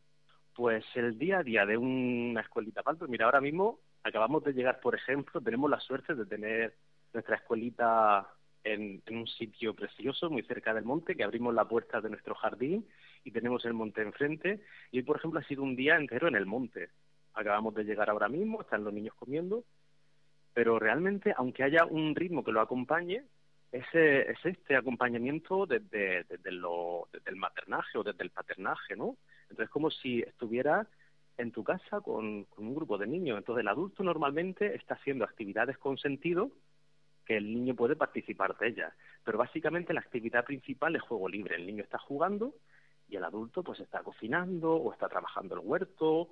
Pues 0.56 0.84
el 0.96 1.18
día 1.18 1.40
a 1.40 1.44
día 1.44 1.66
de 1.66 1.78
una 1.78 2.42
escuelita 2.42 2.84
Pues 2.84 3.10
mira, 3.10 3.26
ahora 3.26 3.40
mismo 3.40 3.80
acabamos 4.04 4.44
de 4.44 4.54
llegar, 4.54 4.80
por 4.82 4.96
ejemplo, 4.96 5.42
tenemos 5.42 5.70
la 5.70 5.80
suerte 5.80 6.16
de 6.16 6.26
tener 6.26 6.76
nuestra 7.14 7.38
escuelita 7.38 8.28
en, 8.64 9.02
en, 9.06 9.18
un 9.18 9.28
sitio 9.28 9.74
precioso, 9.74 10.30
muy 10.30 10.44
cerca 10.44 10.74
del 10.74 10.84
monte, 10.84 11.16
que 11.16 11.24
abrimos 11.24 11.54
la 11.54 11.66
puerta 11.66 12.02
de 12.02 12.10
nuestro 12.10 12.36
jardín 12.36 12.86
y 13.24 13.32
tenemos 13.32 13.64
el 13.66 13.74
monte 13.74 14.02
enfrente. 14.02 14.62
Y 14.92 14.98
hoy, 14.98 15.04
por 15.04 15.18
ejemplo, 15.18 15.40
ha 15.40 15.44
sido 15.44 15.64
un 15.64 15.76
día 15.76 15.96
entero 15.96 16.28
en 16.28 16.36
el 16.36 16.46
monte. 16.46 16.90
Acabamos 17.40 17.74
de 17.74 17.84
llegar 17.84 18.10
ahora 18.10 18.28
mismo, 18.28 18.62
están 18.62 18.84
los 18.84 18.94
niños 18.94 19.16
comiendo 19.16 19.64
pero 20.54 20.80
realmente, 20.80 21.34
aunque 21.38 21.64
haya 21.64 21.86
un 21.86 22.16
ritmo 22.16 22.44
que 22.44 22.52
lo 22.52 22.62
acompañe, 22.62 23.24
es, 23.72 23.86
este 23.94 24.76
acompañamiento 24.76 25.66
desde, 25.66 26.26
lo, 26.52 27.08
desde 27.14 27.30
el 27.30 27.38
maternaje 27.38 27.98
o 27.98 28.04
desde 28.04 28.24
el 28.24 28.32
paternaje, 28.32 28.96
¿no? 28.96 29.16
Entonces, 29.44 29.70
como 29.70 29.90
si 29.90 30.20
estuviera 30.20 30.88
en 31.38 31.52
tu 31.52 31.64
casa 31.64 32.02
con, 32.02 32.46
un 32.58 32.76
grupo 32.76 32.98
de 32.98 33.08
niños. 33.08 33.38
Entonces, 33.38 33.62
el 33.62 33.70
adulto 33.70 34.04
normalmente 34.04 34.76
está 34.76 34.96
haciendo 34.96 35.24
actividades 35.24 35.78
con 35.78 35.98
sentido 35.98 36.52
que 37.26 37.38
el 37.38 37.54
niño 37.54 37.76
puede 37.76 37.96
participar 37.96 38.58
de 38.58 38.68
ellas. 38.68 38.94
Pero 39.24 39.38
básicamente 39.38 39.94
la 39.94 40.02
actividad 40.02 40.44
principal 40.44 40.96
es 40.98 41.04
juego 41.04 41.30
libre. 41.30 41.56
El 41.56 41.68
niño 41.68 41.84
está 41.84 42.00
jugando 42.00 42.56
y 43.08 43.16
el 43.16 43.24
adulto 43.24 43.64
pues 43.64 43.80
está 43.80 44.04
cocinando 44.04 44.74
o 44.74 44.92
está 44.92 45.08
trabajando 45.08 45.56
el 45.56 45.62
huerto 45.66 46.30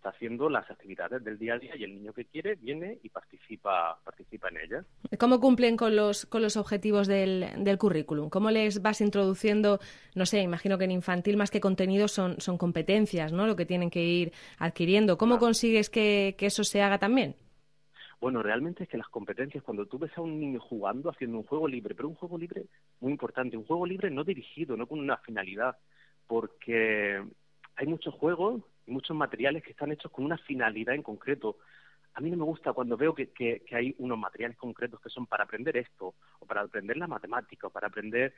está 0.00 0.08
haciendo 0.08 0.48
las 0.48 0.68
actividades 0.70 1.22
del 1.22 1.38
día 1.38 1.54
a 1.54 1.58
día 1.58 1.76
y 1.76 1.84
el 1.84 1.94
niño 1.94 2.14
que 2.14 2.24
quiere 2.24 2.54
viene 2.54 2.98
y 3.02 3.10
participa, 3.10 3.98
participa 4.02 4.48
en 4.48 4.56
ellas. 4.56 4.86
¿Cómo 5.18 5.40
cumplen 5.40 5.76
con 5.76 5.94
los, 5.94 6.24
con 6.24 6.40
los 6.40 6.56
objetivos 6.56 7.06
del, 7.06 7.46
del 7.58 7.76
currículum? 7.76 8.30
¿Cómo 8.30 8.50
les 8.50 8.80
vas 8.80 9.02
introduciendo, 9.02 9.78
no 10.14 10.24
sé, 10.24 10.40
imagino 10.40 10.78
que 10.78 10.84
en 10.84 10.92
infantil 10.92 11.36
más 11.36 11.50
que 11.50 11.60
contenidos 11.60 12.12
son, 12.12 12.40
son 12.40 12.56
competencias, 12.56 13.30
¿no? 13.30 13.46
Lo 13.46 13.56
que 13.56 13.66
tienen 13.66 13.90
que 13.90 14.02
ir 14.02 14.32
adquiriendo. 14.58 15.18
¿Cómo 15.18 15.38
consigues 15.38 15.90
que, 15.90 16.34
que 16.38 16.46
eso 16.46 16.64
se 16.64 16.80
haga 16.80 16.98
también? 16.98 17.36
Bueno, 18.22 18.42
realmente 18.42 18.84
es 18.84 18.88
que 18.88 18.96
las 18.96 19.08
competencias, 19.08 19.62
cuando 19.62 19.84
tú 19.84 19.98
ves 19.98 20.16
a 20.16 20.22
un 20.22 20.40
niño 20.40 20.60
jugando, 20.60 21.10
haciendo 21.10 21.36
un 21.36 21.44
juego 21.44 21.68
libre, 21.68 21.94
pero 21.94 22.08
un 22.08 22.14
juego 22.14 22.38
libre 22.38 22.64
muy 23.00 23.12
importante, 23.12 23.58
un 23.58 23.64
juego 23.64 23.84
libre 23.84 24.10
no 24.10 24.24
dirigido, 24.24 24.78
no 24.78 24.86
con 24.86 24.98
una 24.98 25.18
finalidad, 25.18 25.76
porque 26.26 27.22
hay 27.76 27.86
muchos 27.86 28.14
juegos 28.14 28.62
muchos 28.90 29.16
materiales 29.16 29.62
que 29.62 29.70
están 29.70 29.92
hechos 29.92 30.10
con 30.10 30.24
una 30.24 30.38
finalidad 30.38 30.94
en 30.94 31.02
concreto. 31.02 31.58
A 32.14 32.20
mí 32.20 32.30
no 32.30 32.36
me 32.36 32.44
gusta 32.44 32.72
cuando 32.72 32.96
veo 32.96 33.14
que, 33.14 33.62
hay 33.72 33.94
unos 33.98 34.18
materiales 34.18 34.56
concretos 34.56 35.00
que 35.00 35.10
son 35.10 35.26
para 35.26 35.44
aprender 35.44 35.76
esto, 35.76 36.14
o 36.38 36.46
para 36.46 36.62
aprender 36.62 36.96
la 36.96 37.06
matemática, 37.06 37.68
o 37.68 37.70
para 37.70 37.88
aprender... 37.88 38.34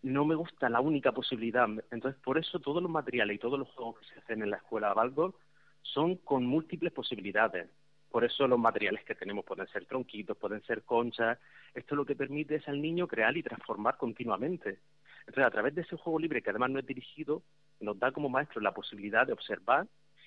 No 0.00 0.24
me 0.24 0.36
gusta 0.36 0.68
la 0.68 0.80
única 0.80 1.10
posibilidad. 1.10 1.68
Entonces, 1.90 2.20
por 2.22 2.38
eso 2.38 2.60
todos 2.60 2.80
los 2.80 2.90
materiales 2.90 3.34
y 3.34 3.40
todos 3.40 3.58
los 3.58 3.68
juegos 3.70 3.98
que 3.98 4.06
se 4.06 4.20
hacen 4.20 4.42
en 4.42 4.50
la 4.50 4.58
escuela 4.58 4.90
de 4.90 4.94
Baldor 4.94 5.34
son 5.82 6.18
con 6.18 6.46
múltiples 6.46 6.92
posibilidades. 6.92 7.68
Por 8.10 8.24
eso 8.24 8.46
los 8.46 8.58
materiales 8.58 9.04
que 9.04 9.16
tenemos 9.16 9.44
pueden 9.44 9.66
ser 9.68 9.86
tronquitos, 9.86 10.36
pueden 10.36 10.62
ser 10.62 10.84
conchas. 10.84 11.38
Esto 11.74 11.96
lo 11.96 12.06
que 12.06 12.14
permite 12.14 12.54
es 12.54 12.68
al 12.68 12.80
niño 12.80 13.08
crear 13.08 13.36
y 13.36 13.42
transformar 13.42 13.96
continuamente. 13.96 14.78
Entonces, 15.20 15.44
a 15.44 15.50
través 15.50 15.74
de 15.74 15.82
ese 15.82 15.96
juego 15.96 16.18
libre, 16.18 16.42
que 16.42 16.50
además 16.50 16.70
no 16.70 16.78
es 16.78 16.86
dirigido, 16.86 17.42
nos 17.80 17.98
da 17.98 18.12
como 18.12 18.28
maestros 18.28 18.62
la 18.62 18.72
posibilidad 18.72 19.26
de 19.26 19.32
observar 19.32 19.86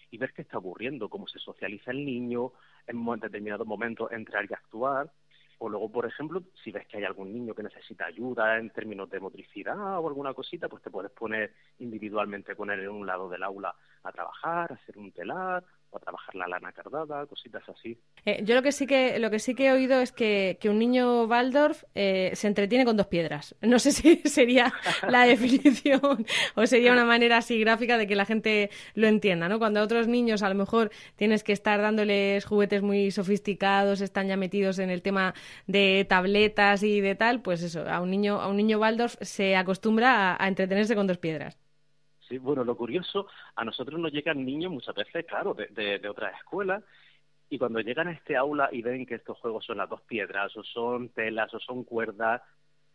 y 0.10 0.17
ver 0.17 0.34
qué 0.34 0.41
está 0.41 0.58
ocurriendo, 0.58 1.10
cómo 1.10 1.27
se 1.27 1.39
socializa 1.39 1.91
el 1.91 2.05
niño, 2.05 2.51
en 2.88 3.20
determinados 3.20 3.65
momentos 3.65 4.12
entrar 4.12 4.46
y 4.50 4.53
actuar. 4.53 5.12
O 5.60 5.70
luego, 5.70 5.91
por 5.91 6.05
ejemplo, 6.08 6.41
si 6.63 6.72
ves 6.72 6.88
que 6.88 6.98
hay 6.98 7.03
algún 7.03 7.31
niño 7.31 7.53
que 7.53 7.62
necesita 7.62 8.05
ayuda 8.05 8.58
en 8.58 8.72
términos 8.72 9.10
de 9.12 9.20
motricidad 9.20 10.00
o 10.00 10.08
alguna 10.08 10.34
cosita, 10.34 10.67
pues 10.67 10.81
te 10.81 10.89
puedes 10.89 11.12
poner 11.12 11.53
individualmente 11.77 12.55
con 12.55 12.72
él 12.72 12.79
en 12.79 12.89
un 12.89 13.05
lado 13.05 13.29
del 13.29 13.43
aula 13.43 13.75
a 14.03 14.12
trabajar, 14.12 14.72
a 14.72 14.75
hacer 14.75 14.98
un 14.98 15.12
telar 15.12 15.63
o 15.92 16.00
trabajar 16.00 16.36
la 16.36 16.48
lana 16.48 16.72
cardada, 16.72 17.26
cositas 17.26 17.64
así. 17.70 17.98
Eh, 18.26 18.42
yo 18.44 18.56
lo 18.56 18.62
que 18.62 18.72
sí 18.72 18.88
que 18.88 19.20
lo 19.20 19.30
que 19.30 19.40
sí 19.40 19.56
que 19.56 19.68
he 19.68 19.72
oído 19.72 20.00
es 20.00 20.12
que, 20.12 20.58
que 20.60 20.70
un 20.70 20.80
niño 20.80 21.26
Waldorf 21.26 21.84
eh, 21.96 22.32
se 22.34 22.48
entretiene 22.48 22.86
con 22.86 22.98
dos 22.98 23.08
piedras. 23.08 23.56
No 23.62 23.78
sé 23.78 23.92
si 23.92 24.16
sería 24.26 24.74
la 25.08 25.26
definición 25.26 26.26
o 26.56 26.66
sería 26.66 26.94
una 26.94 27.06
manera 27.06 27.38
así 27.38 27.60
gráfica 27.60 27.98
de 27.98 28.08
que 28.08 28.16
la 28.16 28.26
gente 28.26 28.70
lo 28.96 29.08
entienda, 29.08 29.50
¿no? 29.50 29.60
Cuando 29.60 29.82
a 29.82 29.84
otros 29.84 30.08
niños 30.08 30.44
a 30.44 30.50
lo 30.50 30.56
mejor 30.56 30.92
tienes 31.18 31.44
que 31.44 31.54
estar 31.54 31.82
dándoles 31.82 32.46
juguetes 32.46 32.82
muy 32.82 33.12
sofisticados, 33.12 34.02
están 34.02 34.28
ya 34.28 34.38
metidos 34.38 34.80
en 34.80 34.90
el 34.90 35.02
tema 35.02 35.34
de 35.68 36.06
tabletas 36.08 36.84
y 36.84 37.02
de 37.02 37.16
tal, 37.16 37.42
pues 37.42 37.62
eso, 37.64 37.88
a 37.90 38.02
un 38.02 38.10
niño 38.10 38.42
a 38.42 38.48
un 38.48 38.58
niño 38.58 38.80
Waldorf 38.80 39.16
se 39.22 39.56
acostumbra 39.56 40.38
a 40.42 40.48
entretenerse 40.48 40.96
con 40.96 41.08
dos 41.08 41.18
piedras 41.18 41.58
bueno, 42.40 42.64
lo 42.64 42.76
curioso, 42.76 43.28
a 43.56 43.66
nosotros 43.66 44.00
nos 44.00 44.12
llegan 44.12 44.46
niños 44.46 44.72
muchas 44.72 44.96
veces, 44.96 45.26
claro, 45.26 45.54
de, 45.54 45.68
de, 46.00 46.10
otras 46.10 46.38
escuelas, 46.38 46.84
y 47.50 47.58
cuando 47.58 47.80
llegan 47.80 48.08
a 48.08 48.14
este 48.14 48.38
aula 48.38 48.70
y 48.72 48.82
ven 48.82 49.06
que 49.06 49.16
estos 49.16 49.38
juegos 49.40 49.66
son 49.66 49.78
las 49.78 49.90
dos 49.90 50.02
piedras, 50.02 50.56
o 50.56 50.64
son 50.64 51.10
telas, 51.10 51.54
o 51.54 51.60
son 51.60 51.84
cuerdas, 51.84 52.42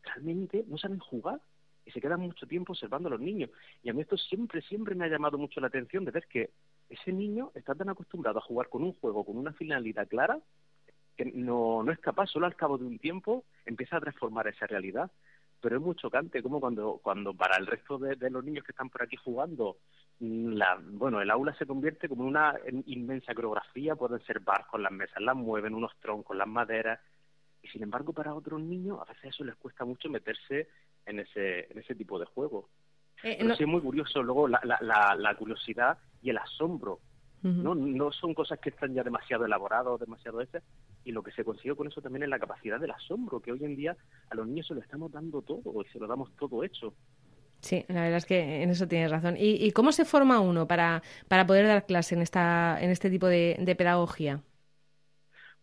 realmente 0.02 0.64
no 0.66 0.78
saben 0.78 0.99
jugar 0.99 1.40
y 1.85 1.90
se 1.93 2.00
quedan 2.00 2.21
mucho 2.21 2.47
tiempo 2.47 2.73
observando 2.73 3.09
a 3.09 3.12
los 3.12 3.21
niños. 3.21 3.50
Y 3.83 3.90
a 3.90 3.93
mí 3.93 4.02
esto 4.02 4.16
siempre, 4.16 4.61
siempre 4.62 4.95
me 4.95 5.05
ha 5.05 5.09
llamado 5.09 5.38
mucho 5.38 5.61
la 5.61 5.69
atención 5.69 6.05
de 6.05 6.11
ver 6.11 6.26
que 6.26 6.50
ese 6.88 7.12
niño 7.12 7.52
está 7.55 7.75
tan 7.75 7.88
acostumbrado 7.88 8.38
a 8.38 8.43
jugar 8.43 8.69
con 8.69 8.83
un 8.83 8.93
juego, 8.95 9.25
con 9.25 9.37
una 9.37 9.52
finalidad 9.52 10.09
clara, 10.09 10.38
que 11.16 11.26
no, 11.26 11.83
no 11.83 11.93
es 11.93 11.99
capaz, 12.00 12.26
solo 12.26 12.47
al 12.47 12.57
cabo 12.57 12.76
de 12.76 12.85
un 12.85 12.99
tiempo 12.99 13.45
empieza 13.64 13.97
a 13.97 14.00
transformar 14.00 14.49
esa 14.49 14.66
realidad 14.66 15.11
pero 15.60 15.76
es 15.76 15.82
muy 15.82 15.94
chocante 15.96 16.42
como 16.42 16.60
cuando, 16.60 17.00
cuando 17.02 17.34
para 17.34 17.56
el 17.56 17.66
resto 17.66 17.98
de, 17.98 18.30
los 18.30 18.44
niños 18.44 18.64
que 18.64 18.72
están 18.72 18.90
por 18.90 19.02
aquí 19.02 19.16
jugando, 19.16 19.78
mm, 20.20 20.52
la, 20.52 20.78
bueno, 20.80 21.20
el 21.20 21.30
aula 21.30 21.54
se 21.54 21.66
convierte 21.66 22.08
como 22.08 22.25
una 22.25 22.54
inmensa 22.86 23.34
coreografía, 23.34 23.96
pueden 23.96 24.20
ser 24.25 24.40
barcos, 24.40 24.80
las 24.80 24.92
mesas 24.92 25.20
las 25.20 25.36
mueven, 25.36 25.75
unos 25.75 25.92
troncos, 26.00 26.36
las 26.36 26.48
maderas, 26.48 27.00
y 27.62 27.68
sin 27.68 27.82
embargo 27.82 28.12
para 28.12 28.34
otros 28.34 28.60
niños 28.60 29.00
a 29.00 29.12
veces 29.12 29.34
eso 29.34 29.44
les 29.44 29.56
cuesta 29.56 29.84
mucho 29.84 30.08
meterse 30.08 30.68
en 31.04 31.20
ese, 31.20 31.70
en 31.70 31.78
ese 31.78 31.94
tipo 31.94 32.18
de 32.18 32.26
juego. 32.26 32.68
Eh, 33.22 33.36
pero 33.40 33.56
sí 33.56 33.62
es 33.62 33.68
muy 33.68 33.80
curioso 33.80 34.22
luego 34.22 34.46
la, 34.46 34.60
la, 34.62 35.16
la, 35.16 35.34
curiosidad 35.36 35.96
y 36.20 36.28
el 36.28 36.36
asombro 36.36 37.00
¿no? 37.42 37.75
no 37.75 38.12
son 38.12 38.34
cosas 38.34 38.58
que 38.58 38.68
están 38.68 38.92
ya 38.92 39.02
demasiado 39.02 39.46
elaboradas 39.46 39.86
o 39.86 39.98
demasiado 39.98 40.40
hechas, 40.40 40.62
y 41.06 41.12
lo 41.12 41.22
que 41.22 41.30
se 41.30 41.44
consigue 41.44 41.76
con 41.76 41.86
eso 41.86 42.02
también 42.02 42.25
es 42.25 42.28
la 42.28 42.38
capacidad 42.38 42.80
del 42.80 42.90
asombro, 42.90 43.40
que 43.40 43.52
hoy 43.52 43.64
en 43.64 43.76
día 43.76 43.96
a 44.28 44.34
los 44.34 44.46
niños 44.46 44.66
se 44.66 44.75
lo 44.75 44.80
estamos 44.80 45.12
dando 45.12 45.40
todo 45.40 45.80
y 45.80 45.88
se 45.92 46.00
lo 46.00 46.08
damos 46.08 46.34
todo 46.36 46.64
hecho. 46.64 46.92
Sí, 47.60 47.84
la 47.88 48.02
verdad 48.02 48.18
es 48.18 48.26
que 48.26 48.62
en 48.62 48.70
eso 48.70 48.88
tienes 48.88 49.10
razón. 49.10 49.36
¿Y, 49.38 49.70
cómo 49.70 49.92
se 49.92 50.04
forma 50.04 50.40
uno 50.40 50.66
para, 50.66 51.02
para 51.28 51.46
poder 51.46 51.66
dar 51.66 51.86
clase 51.86 52.16
en, 52.16 52.22
esta, 52.22 52.76
en 52.80 52.90
este 52.90 53.08
tipo 53.08 53.28
de 53.28 53.75
pedagogía? 53.78 54.42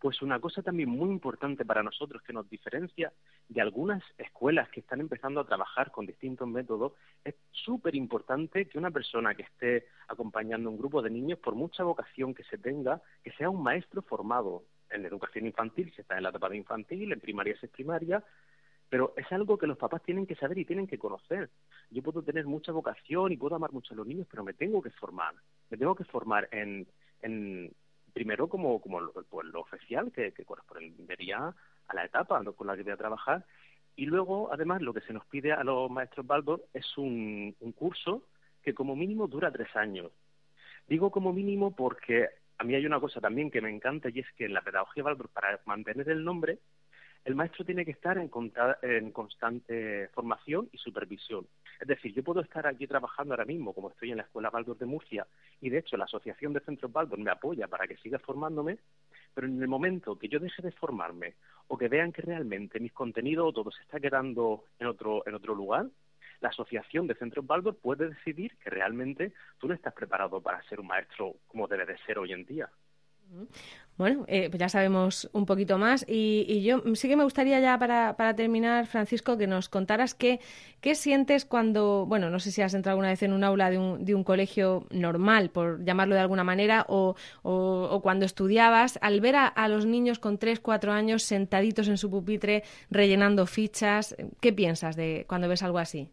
Pues 0.03 0.21
una 0.21 0.37
cosa 0.41 0.61
también 0.61 0.89
muy 0.89 1.09
importante 1.09 1.63
para 1.63 1.81
nosotros 1.81 2.21
que 2.23 2.33
nos 2.33 2.49
diferencia 2.49 3.13
de 3.47 3.61
algunas 3.61 4.03
escuelas 4.17 4.67
que 4.67 4.81
están 4.81 4.99
empezando 4.99 5.39
a 5.39 5.45
trabajar 5.45 5.91
con 5.91 6.05
distintos 6.05 6.45
métodos, 6.45 6.91
es 7.23 7.35
súper 7.51 7.95
importante 7.95 8.65
que 8.65 8.77
una 8.77 8.91
persona 8.91 9.33
que 9.33 9.43
esté 9.43 9.87
acompañando 10.09 10.69
un 10.69 10.77
grupo 10.77 11.01
de 11.01 11.09
niños, 11.09 11.39
por 11.39 11.55
mucha 11.55 11.83
vocación 11.83 12.33
que 12.33 12.43
se 12.43 12.57
tenga, 12.57 13.01
que 13.23 13.31
sea 13.31 13.49
un 13.49 13.63
maestro 13.63 14.01
formado 14.01 14.63
en 14.93 15.05
educación 15.05 15.45
infantil, 15.45 15.91
si 15.95 16.01
está 16.01 16.17
en 16.17 16.23
la 16.23 16.29
etapa 16.29 16.49
de 16.49 16.57
infantil, 16.57 17.11
en 17.11 17.19
primaria 17.19 17.57
si 17.59 17.65
es 17.65 17.71
primaria, 17.71 18.23
pero 18.89 19.13
es 19.17 19.31
algo 19.31 19.57
que 19.57 19.67
los 19.67 19.77
papás 19.77 20.03
tienen 20.03 20.27
que 20.27 20.35
saber 20.35 20.57
y 20.57 20.65
tienen 20.65 20.87
que 20.87 20.99
conocer. 20.99 21.49
Yo 21.89 22.03
puedo 22.03 22.21
tener 22.21 22.45
mucha 22.45 22.71
vocación 22.71 23.31
y 23.31 23.37
puedo 23.37 23.55
amar 23.55 23.71
mucho 23.71 23.93
a 23.93 23.97
los 23.97 24.07
niños, 24.07 24.27
pero 24.29 24.43
me 24.43 24.53
tengo 24.53 24.81
que 24.81 24.91
formar. 24.91 25.33
Me 25.69 25.77
tengo 25.77 25.95
que 25.95 26.03
formar 26.03 26.47
en, 26.51 26.87
en, 27.21 27.73
primero 28.13 28.47
como, 28.47 28.79
como 28.79 28.99
lo, 28.99 29.11
pues, 29.11 29.47
lo 29.47 29.61
oficial 29.61 30.11
que, 30.11 30.31
que, 30.31 30.45
correspondería 30.45 31.53
a 31.87 31.95
la 31.95 32.05
etapa 32.05 32.41
con 32.53 32.67
la 32.67 32.75
que 32.75 32.83
voy 32.83 32.93
a 32.93 32.97
trabajar 32.97 33.45
y 33.95 34.05
luego 34.05 34.51
además 34.51 34.81
lo 34.81 34.93
que 34.93 35.01
se 35.01 35.13
nos 35.13 35.25
pide 35.25 35.51
a 35.51 35.63
los 35.63 35.89
maestros 35.89 36.25
Baldor 36.25 36.65
es 36.73 36.97
un, 36.97 37.55
un 37.59 37.71
curso 37.73 38.23
que 38.61 38.73
como 38.73 38.95
mínimo 38.95 39.27
dura 39.27 39.51
tres 39.51 39.75
años. 39.75 40.11
Digo 40.87 41.11
como 41.11 41.33
mínimo 41.33 41.75
porque 41.75 42.29
a 42.63 42.65
mí 42.65 42.75
hay 42.75 42.85
una 42.85 43.01
cosa 43.01 43.19
también 43.19 43.51
que 43.51 43.59
me 43.59 43.69
encanta 43.69 44.09
y 44.09 44.19
es 44.19 44.31
que 44.37 44.45
en 44.45 44.53
la 44.53 44.61
pedagogía 44.61 45.03
Baldor 45.03 45.27
para 45.27 45.59
mantener 45.65 46.07
el 46.07 46.23
nombre 46.23 46.59
el 47.25 47.35
maestro 47.35 47.65
tiene 47.65 47.83
que 47.83 47.91
estar 47.91 48.17
en, 48.17 48.31
en, 48.81 49.11
constante 49.11 50.09
formación 50.09 50.67
y 50.73 50.77
supervisión. 50.77 51.47
Es 51.79 51.87
decir, 51.87 52.13
yo 52.13 52.21
puedo 52.21 52.41
estar 52.41 52.67
aquí 52.67 52.85
trabajando 52.85 53.33
ahora 53.33 53.45
mismo, 53.45 53.73
como 53.73 53.89
estoy 53.91 54.11
en 54.11 54.17
la 54.17 54.23
Escuela 54.23 54.49
Baldor 54.49 54.77
de 54.77 54.85
Murcia, 54.85 55.25
y 55.61 55.69
de 55.69 55.77
hecho 55.77 55.95
la 55.95 56.03
Asociación 56.03 56.51
de 56.51 56.59
Centros 56.59 56.91
Baldor 56.91 57.19
me 57.19 57.31
apoya 57.31 57.69
para 57.69 57.87
que 57.87 57.95
siga 57.97 58.19
formándome, 58.19 58.77
pero 59.33 59.47
en 59.47 59.61
el 59.61 59.69
momento 59.69 60.17
que 60.17 60.27
yo 60.27 60.39
deje 60.39 60.61
de 60.61 60.73
formarme 60.73 61.35
o 61.67 61.77
que 61.77 61.87
vean 61.87 62.11
que 62.11 62.23
realmente 62.23 62.81
mis 62.81 62.91
contenidos 62.91 63.47
o 63.47 63.53
todo 63.53 63.71
se 63.71 63.83
está 63.83 64.01
quedando 64.01 64.65
en 64.79 64.87
otro, 64.87 65.23
en 65.25 65.35
otro 65.35 65.55
lugar, 65.55 65.87
la 66.43 66.49
Asociación 66.49 67.07
de 67.07 67.15
Centros 67.15 67.47
Baldor 67.47 67.77
puede 67.77 68.09
decidir 68.09 68.55
que 68.57 68.69
realmente 68.69 69.31
tú 69.57 69.69
no 69.69 69.73
estás 69.73 69.93
preparado 69.93 70.41
para 70.41 70.61
ser 70.63 70.81
un 70.81 70.87
maestro 70.87 71.37
como 71.47 71.67
debe 71.67 71.85
de 71.85 71.97
ser 71.99 72.19
hoy 72.19 72.33
en 72.33 72.45
día. 72.45 72.69
Bueno, 73.95 74.25
eh, 74.27 74.49
pues 74.49 74.59
ya 74.59 74.69
sabemos 74.69 75.29
un 75.33 75.45
poquito 75.45 75.77
más 75.77 76.03
y, 76.07 76.61
yo 76.63 76.83
sí 76.95 77.07
que 77.07 77.15
me 77.15 77.23
gustaría 77.23 77.59
ya 77.59 77.79
para, 77.79 78.35
terminar, 78.35 78.87
Francisco, 78.87 79.37
que 79.37 79.47
nos 79.47 79.69
contaras 79.69 80.13
qué, 80.13 80.39
sientes 80.95 81.45
cuando, 81.45 82.05
bueno, 82.05 82.29
no 82.29 82.39
sé 82.39 82.51
si 82.51 82.61
has 82.61 82.73
entrado 82.73 82.95
alguna 82.95 83.09
vez 83.09 83.23
en 83.23 83.31
un 83.31 83.43
aula 83.43 83.69
de 83.69 83.77
un, 83.77 84.03
de 84.03 84.13
un 84.13 84.23
colegio 84.23 84.85
normal, 84.91 85.49
por 85.49 85.83
llamarlo 85.85 86.15
de 86.15 86.21
alguna 86.21 86.43
manera, 86.43 86.85
o, 86.89 87.15
cuando 88.03 88.25
estudiabas, 88.25 88.99
al 89.01 89.21
ver 89.21 89.37
a, 89.37 89.47
a, 89.47 89.67
los 89.69 89.85
niños 89.85 90.19
con 90.19 90.37
tres, 90.37 90.59
cuatro 90.59 90.91
años 90.91 91.23
sentaditos 91.23 91.87
en 91.87 91.97
su 91.97 92.09
pupitre 92.11 92.63
rellenando 92.89 93.45
fichas, 93.45 94.15
¿qué 94.41 94.51
piensas 94.51 94.95
de 94.95 95.25
cuando 95.27 95.47
ves 95.47 95.63
algo 95.63 95.77
así? 95.77 96.11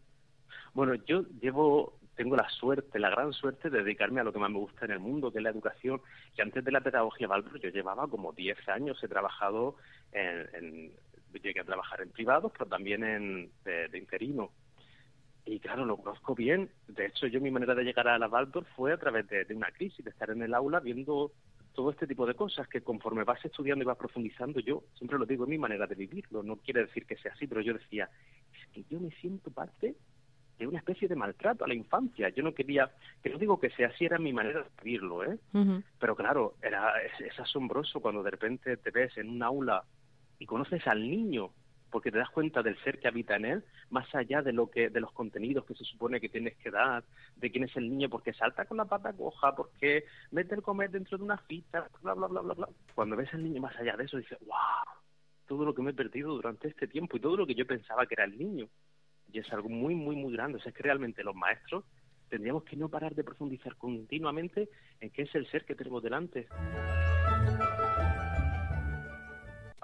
Bueno, 0.73 0.95
yo 0.95 1.23
llevo 1.41 1.99
tengo 2.15 2.35
la 2.35 2.47
suerte, 2.49 2.99
la 2.99 3.09
gran 3.09 3.33
suerte 3.33 3.69
de 3.69 3.79
dedicarme 3.83 4.21
a 4.21 4.23
lo 4.23 4.33
que 4.33 4.39
más 4.39 4.51
me 4.51 4.59
gusta 4.59 4.85
en 4.85 4.91
el 4.91 4.99
mundo, 4.99 5.31
que 5.31 5.39
es 5.39 5.43
la 5.43 5.49
educación. 5.49 6.01
Y 6.37 6.41
antes 6.41 6.63
de 6.63 6.71
la 6.71 6.81
pedagogía 6.81 7.27
Valpro 7.27 7.57
yo 7.57 7.69
llevaba 7.69 8.07
como 8.07 8.31
10 8.31 8.69
años, 8.69 9.03
he 9.03 9.07
trabajado 9.07 9.75
en, 10.11 10.91
llegué 11.41 11.61
a 11.61 11.65
trabajar 11.65 12.01
en 12.01 12.09
privados, 12.09 12.51
pero 12.51 12.67
también 12.67 13.03
en, 13.03 13.51
de, 13.63 13.97
interino. 13.97 14.51
Y 15.45 15.59
claro, 15.59 15.85
lo 15.85 15.97
conozco 15.97 16.35
bien. 16.35 16.69
De 16.87 17.07
hecho, 17.07 17.25
yo 17.27 17.41
mi 17.41 17.49
manera 17.49 17.73
de 17.73 17.83
llegar 17.83 18.07
a 18.07 18.19
la 18.19 18.27
Waldorf 18.27 18.67
fue 18.75 18.93
a 18.93 18.97
través 18.97 19.27
de, 19.27 19.45
de, 19.45 19.55
una 19.55 19.71
crisis, 19.71 20.05
de 20.05 20.11
estar 20.11 20.29
en 20.29 20.43
el 20.43 20.53
aula 20.53 20.79
viendo 20.79 21.31
todo 21.73 21.89
este 21.89 22.05
tipo 22.05 22.27
de 22.27 22.35
cosas 22.35 22.67
que 22.67 22.81
conforme 22.81 23.23
vas 23.23 23.43
estudiando 23.43 23.83
y 23.83 23.87
vas 23.87 23.97
profundizando, 23.97 24.59
yo 24.59 24.83
siempre 24.95 25.17
lo 25.17 25.25
digo, 25.25 25.45
es 25.45 25.49
mi 25.49 25.57
manera 25.57 25.87
de 25.87 25.95
vivirlo. 25.95 26.43
No 26.43 26.57
quiere 26.57 26.81
decir 26.85 27.05
que 27.05 27.15
sea 27.15 27.31
así, 27.31 27.47
pero 27.47 27.61
yo 27.61 27.73
decía, 27.73 28.09
es 28.53 28.67
que 28.73 28.83
yo 28.89 28.99
me 28.99 29.09
siento 29.11 29.49
parte 29.49 29.95
de 30.61 30.67
una 30.67 30.79
especie 30.79 31.07
de 31.07 31.15
maltrato 31.15 31.65
a 31.65 31.67
la 31.67 31.73
infancia. 31.73 32.29
Yo 32.29 32.43
no 32.43 32.53
quería, 32.53 32.91
que 33.23 33.29
no 33.29 33.37
digo 33.37 33.59
que 33.59 33.71
sea 33.71 33.87
así, 33.87 34.05
era 34.05 34.19
mi 34.19 34.31
manera 34.31 34.61
de 34.61 34.69
vivirlo, 34.83 35.23
¿eh? 35.23 35.37
Pero 35.99 36.15
claro, 36.15 36.55
era, 36.61 36.93
es, 37.01 37.39
asombroso 37.39 37.99
cuando 37.99 38.21
de 38.21 38.31
repente 38.31 38.77
te 38.77 38.91
ves 38.91 39.17
en 39.17 39.29
un 39.29 39.43
aula 39.43 39.83
y 40.37 40.45
conoces 40.45 40.85
al 40.87 41.01
niño 41.01 41.51
porque 41.89 42.11
te 42.11 42.19
das 42.19 42.29
cuenta 42.29 42.63
del 42.63 42.81
ser 42.83 42.99
que 42.99 43.07
habita 43.09 43.35
en 43.35 43.45
él, 43.45 43.63
más 43.89 44.13
allá 44.15 44.41
de 44.41 44.53
lo 44.53 44.69
que 44.69 44.89
de 44.89 45.01
los 45.01 45.11
contenidos 45.11 45.65
que 45.65 45.73
se 45.73 45.83
supone 45.83 46.21
que 46.21 46.29
tienes 46.29 46.55
que 46.55 46.71
dar, 46.71 47.03
de 47.35 47.51
quién 47.51 47.65
es 47.65 47.75
el 47.75 47.89
niño, 47.89 48.07
porque 48.07 48.31
salta 48.31 48.63
con 48.63 48.77
la 48.77 48.85
pata 48.85 49.11
coja, 49.11 49.53
porque 49.53 50.05
mete 50.29 50.55
el 50.55 50.61
comer 50.61 50.89
dentro 50.91 51.17
de 51.17 51.25
una 51.25 51.37
fita, 51.37 51.89
bla 52.01 52.13
bla 52.13 52.27
bla 52.27 52.41
bla 52.41 52.53
bla. 52.53 52.69
Cuando 52.95 53.17
ves 53.17 53.33
al 53.33 53.43
niño 53.43 53.61
más 53.61 53.75
allá 53.75 53.97
de 53.97 54.05
eso 54.05 54.15
dices, 54.17 54.37
"Wow, 54.41 54.95
todo 55.47 55.65
lo 55.65 55.75
que 55.75 55.81
me 55.81 55.91
he 55.91 55.93
perdido 55.93 56.33
durante 56.33 56.69
este 56.69 56.87
tiempo 56.87 57.17
y 57.17 57.19
todo 57.19 57.35
lo 57.35 57.45
que 57.45 57.55
yo 57.55 57.67
pensaba 57.67 58.05
que 58.05 58.13
era 58.13 58.23
el 58.23 58.37
niño." 58.37 58.69
Y 59.31 59.39
es 59.39 59.51
algo 59.51 59.69
muy, 59.69 59.95
muy, 59.95 60.15
muy 60.15 60.33
grande. 60.33 60.57
O 60.57 60.61
sea, 60.61 60.71
es 60.71 60.75
que 60.75 60.83
realmente 60.83 61.23
los 61.23 61.35
maestros 61.35 61.83
tendríamos 62.29 62.63
que 62.63 62.77
no 62.77 62.89
parar 62.89 63.13
de 63.13 63.23
profundizar 63.23 63.75
continuamente 63.75 64.69
en 64.99 65.09
qué 65.09 65.23
es 65.23 65.35
el 65.35 65.49
ser 65.51 65.65
que 65.65 65.75
tenemos 65.75 66.01
delante. 66.01 66.47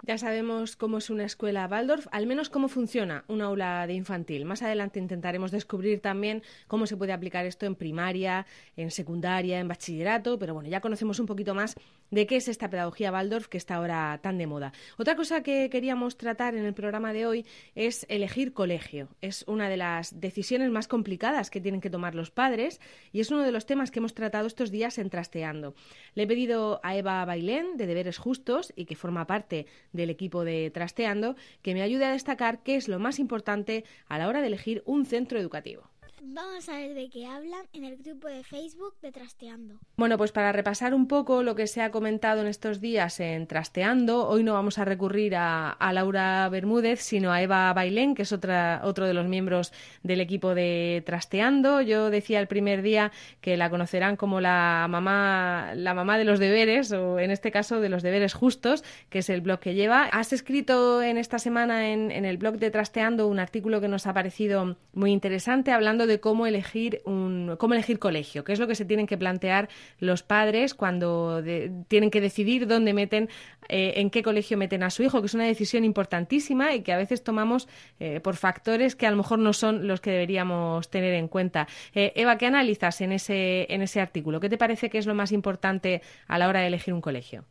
Ya 0.04 0.18
sabemos 0.20 0.76
cómo 0.76 1.00
es 1.00 1.10
una 1.10 1.26
escuela 1.26 1.68
Waldorf, 1.70 2.08
al 2.12 2.28
menos 2.28 2.50
cómo 2.50 2.68
funciona 2.68 3.26
un 3.28 3.42
aula 3.42 3.88
de 3.88 3.94
infantil. 3.94 4.46
Más 4.46 4.62
adelante 4.62 5.00
intentaremos 5.00 5.50
descubrir 5.50 6.02
también 6.02 6.44
cómo 6.68 6.86
se 6.86 6.96
puede 6.96 7.14
aplicar 7.14 7.48
esto 7.48 7.66
en 7.66 7.76
primaria, 7.76 8.46
en 8.76 8.92
secundaria, 8.92 9.60
en 9.60 9.68
bachillerato, 9.68 10.38
pero 10.38 10.54
bueno, 10.54 10.70
ya 10.70 10.82
conocemos 10.82 11.20
un 11.20 11.26
poquito 11.26 11.56
más 11.56 11.76
de 12.12 12.28
qué 12.28 12.36
es 12.38 12.48
esta 12.48 12.70
pedagogía 12.70 13.12
Waldorf 13.12 13.48
que 13.48 13.58
está 13.58 13.76
ahora 13.76 14.20
tan 14.22 14.38
de 14.38 14.46
moda. 14.46 14.72
Otra 14.98 15.16
cosa 15.16 15.42
que 15.42 15.70
queríamos 15.72 16.16
tratar 16.16 16.56
en 16.56 16.66
el 16.66 16.76
programa 16.76 17.12
de 17.12 17.26
hoy 17.26 17.46
es 17.74 18.06
elegir 18.08 18.54
colegio. 18.54 19.10
Es 19.22 19.44
una 19.48 19.68
de 19.68 19.78
las 19.78 20.20
decisiones 20.20 20.70
más 20.70 20.88
complicadas 20.88 21.50
que 21.50 21.60
tienen 21.60 21.82
que 21.82 21.90
tomar 21.90 22.14
los 22.14 22.30
padres 22.30 22.80
y 23.12 23.20
es 23.20 23.32
uno 23.32 23.42
de 23.42 23.52
los 23.52 23.66
temas 23.66 23.90
que 23.90 24.00
hemos 24.00 24.14
tratado 24.14 24.46
estos 24.46 24.70
días 24.70 25.00
en 25.00 25.10
Trasteando. 25.10 25.74
Le 26.14 26.24
he 26.24 26.28
pedido 26.28 26.80
a 26.84 26.96
Eva 26.96 27.26
Bailén, 27.26 27.78
de 27.78 27.88
Deberes 27.88 28.20
Justos, 28.20 28.72
y 28.76 28.86
que 28.86 28.96
forma 28.96 29.26
parte 29.26 29.66
del 29.94 30.10
equipo 30.10 30.44
de 30.44 30.72
Trasteando, 30.72 31.36
que 31.62 31.74
me 31.74 31.82
ayude 31.82 32.06
a 32.06 32.12
destacar 32.12 32.64
qué 32.64 32.76
es 32.76 32.88
lo 32.88 33.00
más 33.00 33.20
importante 33.20 33.84
a 34.08 34.18
la 34.18 34.28
hora 34.28 34.42
de 34.42 34.48
elegir 34.48 34.84
un 34.86 35.06
centro 35.06 35.40
educativo. 35.40 35.90
Vamos 36.22 36.68
a 36.68 36.78
ver 36.78 36.96
de 36.96 37.10
qué 37.10 37.28
hablan 37.28 37.62
en 37.74 37.84
el 37.84 37.98
grupo 37.98 38.28
de 38.28 38.44
Facebook 38.44 38.96
de 39.04 39.12
Trasteando. 39.12 39.76
Bueno, 39.98 40.18
pues 40.18 40.32
para 40.32 40.52
repasar 40.52 40.96
un 40.96 41.08
poco 41.08 41.44
lo 41.44 41.54
que 41.54 41.68
se 41.68 41.82
ha 41.82 41.92
comentado 41.92 42.42
en 42.42 42.48
estos 42.48 42.82
días 42.82 43.20
en 43.20 43.46
Trasteando, 43.46 44.28
hoy 44.28 44.44
no 44.44 44.54
vamos 44.54 44.80
a 44.80 44.86
recurrir 44.86 45.36
a, 45.36 45.78
Laura 45.94 46.50
Bermúdez, 46.50 47.02
sino 47.02 47.32
a 47.32 47.42
Eva 47.42 47.72
Bailén, 47.74 48.16
que 48.16 48.24
es 48.24 48.32
otra, 48.32 48.82
otro 48.84 49.06
de 49.06 49.14
los 49.14 49.28
miembros 49.28 49.72
del 50.02 50.20
equipo 50.20 50.56
de 50.56 51.04
Trasteando. 51.06 51.82
Yo 51.82 52.10
decía 52.10 52.40
el 52.40 52.48
primer 52.48 52.82
día 52.82 53.12
que 53.40 53.56
la 53.56 53.70
conocerán 53.70 54.16
como 54.16 54.42
la 54.42 54.88
mamá, 54.90 55.74
la 55.76 55.94
mamá 55.94 56.18
de 56.18 56.26
los 56.26 56.40
deberes, 56.40 56.92
o 56.92 57.20
en 57.20 57.30
este 57.30 57.52
caso 57.52 57.80
de 57.80 57.90
los 57.90 58.02
deberes 58.02 58.34
justos, 58.34 58.84
que 59.10 59.20
es 59.20 59.30
el 59.30 59.42
blog 59.42 59.60
que 59.60 59.76
lleva. 59.76 60.06
Has 60.06 60.34
escrito 60.34 61.04
en 61.04 61.18
esta 61.18 61.38
semana 61.38 61.90
en, 61.90 62.10
en 62.10 62.26
el 62.26 62.38
blog 62.38 62.58
de 62.58 62.72
Trasteando 62.72 63.28
un 63.28 63.40
artículo 63.40 63.82
que 63.82 63.88
nos 63.88 64.08
ha 64.08 64.14
parecido 64.14 64.78
muy 64.94 65.12
interesante, 65.12 65.72
hablando 65.72 66.07
de 66.08 66.20
cómo 66.20 66.48
elegir 66.48 67.02
un 67.06 67.56
cómo 67.58 67.74
elegir 67.74 68.00
colegio, 68.00 68.44
qué 68.44 68.54
es 68.54 68.60
lo 68.60 68.68
que 68.68 68.76
se 68.76 68.86
tienen 68.86 69.08
que 69.08 69.18
plantear 69.18 69.70
los 70.00 70.24
padres 70.24 70.74
cuando 70.74 71.44
tienen 71.88 72.10
que 72.10 72.22
decidir 72.22 72.68
dónde 72.68 72.94
meten, 72.94 73.30
eh, 73.70 73.94
en 73.98 74.10
qué 74.10 74.24
colegio 74.24 74.58
meten 74.58 74.84
a 74.84 74.90
su 74.90 75.04
hijo, 75.04 75.22
que 75.22 75.28
es 75.28 75.34
una 75.34 75.46
decisión 75.46 75.84
importantísima 75.84 76.74
y 76.74 76.82
que 76.82 76.94
a 76.94 76.98
veces 76.98 77.24
tomamos 77.24 77.68
eh, 78.00 78.20
por 78.20 78.36
factores 78.36 78.96
que 78.96 79.08
a 79.08 79.12
lo 79.12 79.18
mejor 79.18 79.40
no 79.40 79.54
son 79.54 79.88
los 79.88 80.02
que 80.02 80.12
deberíamos 80.12 80.90
tener 80.90 81.14
en 81.14 81.28
cuenta. 81.28 81.68
Eh, 81.94 82.14
Eva, 82.16 82.38
¿qué 82.38 82.46
analizas 82.46 83.02
en 83.02 83.12
ese 83.12 83.68
en 83.70 83.82
ese 83.82 84.02
artículo? 84.02 84.40
¿Qué 84.40 84.50
te 84.50 84.58
parece 84.58 84.90
que 84.90 84.98
es 84.98 85.06
lo 85.06 85.16
más 85.16 85.32
importante 85.32 86.02
a 86.28 86.38
la 86.40 86.48
hora 86.48 86.62
de 86.62 86.68
elegir 86.68 86.94
un 86.94 87.02
colegio? 87.02 87.46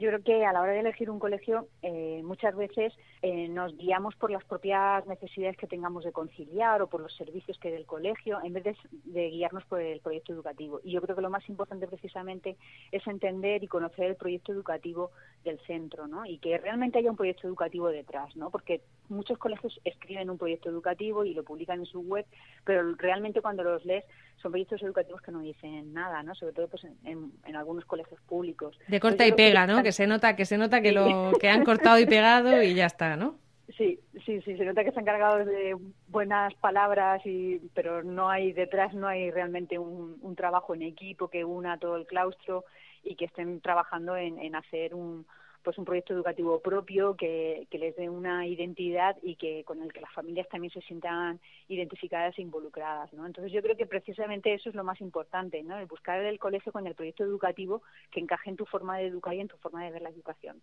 Yo 0.00 0.08
creo 0.08 0.22
que 0.22 0.46
a 0.46 0.52
la 0.54 0.62
hora 0.62 0.72
de 0.72 0.80
elegir 0.80 1.10
un 1.10 1.18
colegio 1.18 1.68
eh, 1.82 2.22
muchas 2.24 2.56
veces 2.56 2.94
eh, 3.20 3.48
nos 3.48 3.76
guiamos 3.76 4.16
por 4.16 4.30
las 4.30 4.42
propias 4.44 5.06
necesidades 5.06 5.58
que 5.58 5.66
tengamos 5.66 6.04
de 6.04 6.12
conciliar 6.12 6.80
o 6.80 6.86
por 6.86 7.02
los 7.02 7.14
servicios 7.14 7.58
que 7.58 7.70
del 7.70 7.84
colegio 7.84 8.38
en 8.42 8.54
vez 8.54 8.78
de, 9.04 9.28
guiarnos 9.28 9.62
por 9.66 9.82
el 9.82 10.00
proyecto 10.00 10.32
educativo. 10.32 10.80
Y 10.82 10.92
yo 10.92 11.02
creo 11.02 11.16
que 11.16 11.20
lo 11.20 11.28
más 11.28 11.46
importante 11.50 11.86
precisamente 11.86 12.56
es 12.90 13.06
entender 13.06 13.62
y 13.62 13.66
conocer 13.66 14.06
el 14.06 14.16
proyecto 14.16 14.52
educativo 14.52 15.10
del 15.44 15.60
centro, 15.66 16.06
¿no? 16.06 16.24
Y 16.24 16.38
que 16.38 16.56
realmente 16.56 16.98
haya 16.98 17.10
un 17.10 17.18
proyecto 17.18 17.46
educativo 17.46 17.88
detrás, 17.88 18.34
¿no? 18.36 18.48
Porque 18.48 18.80
muchos 19.10 19.36
colegios 19.36 19.78
escriben 19.84 20.30
un 20.30 20.38
proyecto 20.38 20.70
educativo 20.70 21.26
y 21.26 21.34
lo 21.34 21.44
publican 21.44 21.80
en 21.80 21.86
su 21.86 22.00
web, 22.00 22.24
pero 22.64 22.94
realmente 22.94 23.42
cuando 23.42 23.64
los 23.64 23.84
lees 23.84 24.06
son 24.40 24.52
proyectos 24.52 24.82
educativos 24.82 25.20
que 25.22 25.32
no 25.32 25.40
dicen 25.40 25.92
nada, 25.92 26.22
¿no? 26.22 26.34
Sobre 26.34 26.52
todo 26.52 26.68
pues 26.68 26.84
en, 27.04 27.32
algunos 27.54 27.84
colegios 27.84 28.20
públicos. 28.22 28.78
De 28.88 29.00
corta 29.00 29.26
y 29.26 29.32
pega, 29.32 29.66
¿no? 29.66 29.82
Que 29.82 29.92
se 29.92 30.06
nota 30.06 30.36
que 30.36 30.44
se 30.44 30.58
nota 30.58 30.80
que 30.80 30.92
lo 30.92 31.32
que 31.40 31.48
han 31.48 31.64
cortado 31.64 31.98
y 31.98 32.06
pegado 32.06 32.62
y 32.62 32.74
ya 32.74 32.86
está, 32.86 33.16
¿no? 33.16 33.36
Sí, 33.76 34.00
sí, 34.26 34.40
sí, 34.42 34.56
se 34.56 34.64
nota 34.64 34.82
que 34.82 34.88
están 34.88 35.04
cargados 35.04 35.46
de 35.46 35.76
buenas 36.08 36.52
palabras, 36.54 37.24
y, 37.24 37.60
pero 37.72 38.02
no 38.02 38.28
hay 38.28 38.52
detrás, 38.52 38.92
no 38.94 39.06
hay 39.06 39.30
realmente 39.30 39.78
un, 39.78 40.18
un 40.20 40.34
trabajo 40.34 40.74
en 40.74 40.82
equipo 40.82 41.28
que 41.28 41.44
una 41.44 41.78
todo 41.78 41.96
el 41.96 42.06
claustro 42.06 42.64
y 43.04 43.14
que 43.14 43.26
estén 43.26 43.60
trabajando 43.60 44.16
en, 44.16 44.38
en 44.38 44.56
hacer 44.56 44.94
un, 44.94 45.24
pues 45.62 45.76
un 45.78 45.84
proyecto 45.84 46.14
educativo 46.14 46.60
propio 46.60 47.16
que, 47.16 47.66
que, 47.70 47.78
les 47.78 47.94
dé 47.96 48.08
una 48.08 48.46
identidad 48.46 49.16
y 49.22 49.36
que 49.36 49.64
con 49.64 49.82
el 49.82 49.92
que 49.92 50.00
las 50.00 50.12
familias 50.12 50.48
también 50.48 50.72
se 50.72 50.80
sientan 50.82 51.40
identificadas 51.68 52.38
e 52.38 52.42
involucradas, 52.42 53.12
¿no? 53.12 53.26
Entonces 53.26 53.52
yo 53.52 53.62
creo 53.62 53.76
que 53.76 53.86
precisamente 53.86 54.54
eso 54.54 54.68
es 54.68 54.74
lo 54.74 54.84
más 54.84 55.00
importante, 55.00 55.62
¿no? 55.62 55.78
El 55.78 55.86
buscar 55.86 56.20
el 56.20 56.38
colegio 56.38 56.72
con 56.72 56.86
el 56.86 56.94
proyecto 56.94 57.24
educativo 57.24 57.82
que 58.10 58.20
encaje 58.20 58.50
en 58.50 58.56
tu 58.56 58.66
forma 58.66 58.98
de 58.98 59.06
educar 59.06 59.34
y 59.34 59.40
en 59.40 59.48
tu 59.48 59.56
forma 59.58 59.84
de 59.84 59.90
ver 59.90 60.02
la 60.02 60.10
educación. 60.10 60.60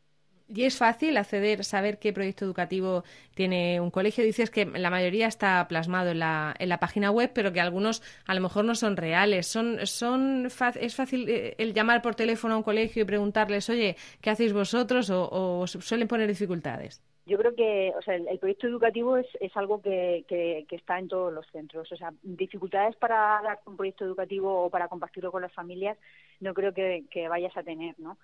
¿Y 0.50 0.64
es 0.64 0.78
fácil 0.78 1.18
acceder, 1.18 1.66
saber 1.66 2.00
qué 2.00 2.14
proyecto 2.14 2.46
educativo 2.46 3.04
tiene 3.36 3.82
un 3.82 3.92
colegio? 3.92 4.24
Dices 4.24 4.50
que 4.50 4.66
la 4.66 4.90
mayoría 4.90 5.28
está 5.28 5.68
plasmado 5.68 6.12
en 6.12 6.20
la, 6.20 6.56
en 6.58 6.70
la 6.70 6.80
página 6.80 7.12
web, 7.12 7.32
pero 7.34 7.52
que 7.52 7.60
algunos 7.60 8.02
a 8.26 8.34
lo 8.34 8.40
mejor 8.40 8.64
no 8.64 8.74
son 8.74 8.96
reales. 8.96 9.48
Son, 9.48 9.86
son, 9.86 10.46
¿Es 10.46 10.96
fácil 10.96 11.28
eh, 11.28 11.56
el 11.58 11.74
llamar 11.74 12.02
por 12.02 12.16
teléfono 12.16 12.54
a 12.54 12.58
un 12.58 12.64
colegio 12.64 13.04
y 13.04 13.06
preguntarles, 13.06 13.70
oye, 13.70 13.98
¿qué 14.22 14.30
hacéis 14.30 14.54
vosotros? 14.54 15.10
¿O, 15.10 15.68
suelen 15.68 16.08
poner 16.08 16.28
dificultades? 16.30 17.04
Yo 17.26 17.38
creo 17.38 17.54
que 17.54 17.92
o 17.98 18.02
sea, 18.02 18.16
el, 18.16 18.40
proyecto 18.40 18.68
educativo 18.68 19.18
es, 19.18 19.28
es 19.42 19.56
algo 19.58 19.82
que, 19.82 20.24
que, 20.30 20.66
está 20.70 20.98
en 20.98 21.10
todos 21.10 21.34
los 21.34 21.46
centros. 21.52 21.92
O 21.92 21.98
sea, 21.98 22.14
dificultades 22.24 22.96
para 22.96 23.42
dar 23.44 23.60
un 23.66 23.76
proyecto 23.76 24.06
educativo 24.06 24.64
o 24.64 24.70
para 24.70 24.88
compartirlo 24.88 25.30
con 25.30 25.42
las 25.42 25.52
familias 25.52 25.98
no 26.40 26.54
creo 26.54 26.74
que, 26.74 27.04
que 27.12 27.28
vayas 27.28 27.56
a 27.58 27.64
tener, 27.64 27.96
¿no? 28.00 28.18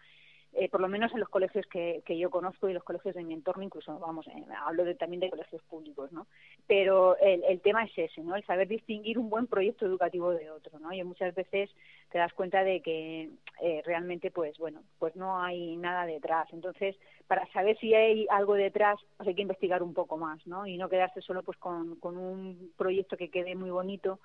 Eh, 0.55 0.69
por 0.69 0.81
lo 0.81 0.87
menos 0.87 1.11
en 1.13 1.19
los 1.19 1.29
colegios 1.29 1.65
que, 1.65 2.03
que, 2.05 2.17
yo 2.17 2.29
conozco 2.29 2.69
y 2.69 2.73
los 2.73 2.83
colegios 2.83 3.15
de 3.15 3.23
mi 3.23 3.33
entorno, 3.33 3.63
incluso, 3.63 3.97
vamos, 3.97 4.27
eh, 4.27 4.45
hablo 4.65 4.83
de, 4.83 4.93
también 4.93 5.19
de 5.19 5.29
colegios 5.29 5.63
públicos, 5.63 6.11
¿no? 6.11 6.27
Pero 6.67 7.17
el, 7.17 7.43
el, 7.45 7.59
tema 7.61 7.83
es 7.85 7.91
ese, 7.97 8.21
¿no? 8.21 8.35
El 8.35 8.45
saber 8.45 8.67
distinguir 8.67 9.17
un 9.17 9.29
buen 9.29 9.47
proyecto 9.47 9.85
educativo 9.85 10.31
de 10.31 10.51
otro, 10.51 10.77
¿no? 10.77 10.93
Y 10.93 11.03
muchas 11.03 11.33
veces 11.33 11.71
te 12.11 12.19
das 12.19 12.33
cuenta 12.33 12.63
de 12.63 12.81
que 12.81 13.29
eh, 13.61 13.81
realmente, 13.83 14.29
pues, 14.29 14.57
bueno, 14.59 14.83
pues 14.99 15.15
no 15.15 15.41
hay 15.41 15.75
nada 15.77 16.05
detrás. 16.05 16.47
Entonces, 16.53 16.95
para 17.27 17.47
saber 17.51 17.77
si 17.79 17.95
hay 17.95 18.27
algo 18.29 18.53
detrás, 18.53 18.99
pues 19.17 19.29
hay 19.29 19.35
que 19.35 19.41
investigar 19.41 19.81
un 19.81 19.95
poco 19.95 20.17
más, 20.17 20.45
¿no? 20.45 20.67
Y 20.67 20.77
no 20.77 20.87
quedarse 20.87 21.21
solo, 21.21 21.41
pues, 21.41 21.57
con, 21.57 21.95
con 21.95 22.15
un 22.17 22.71
proyecto 22.77 23.17
que 23.17 23.29
quede 23.29 23.55
muy 23.55 23.71
bonito, 23.71 24.19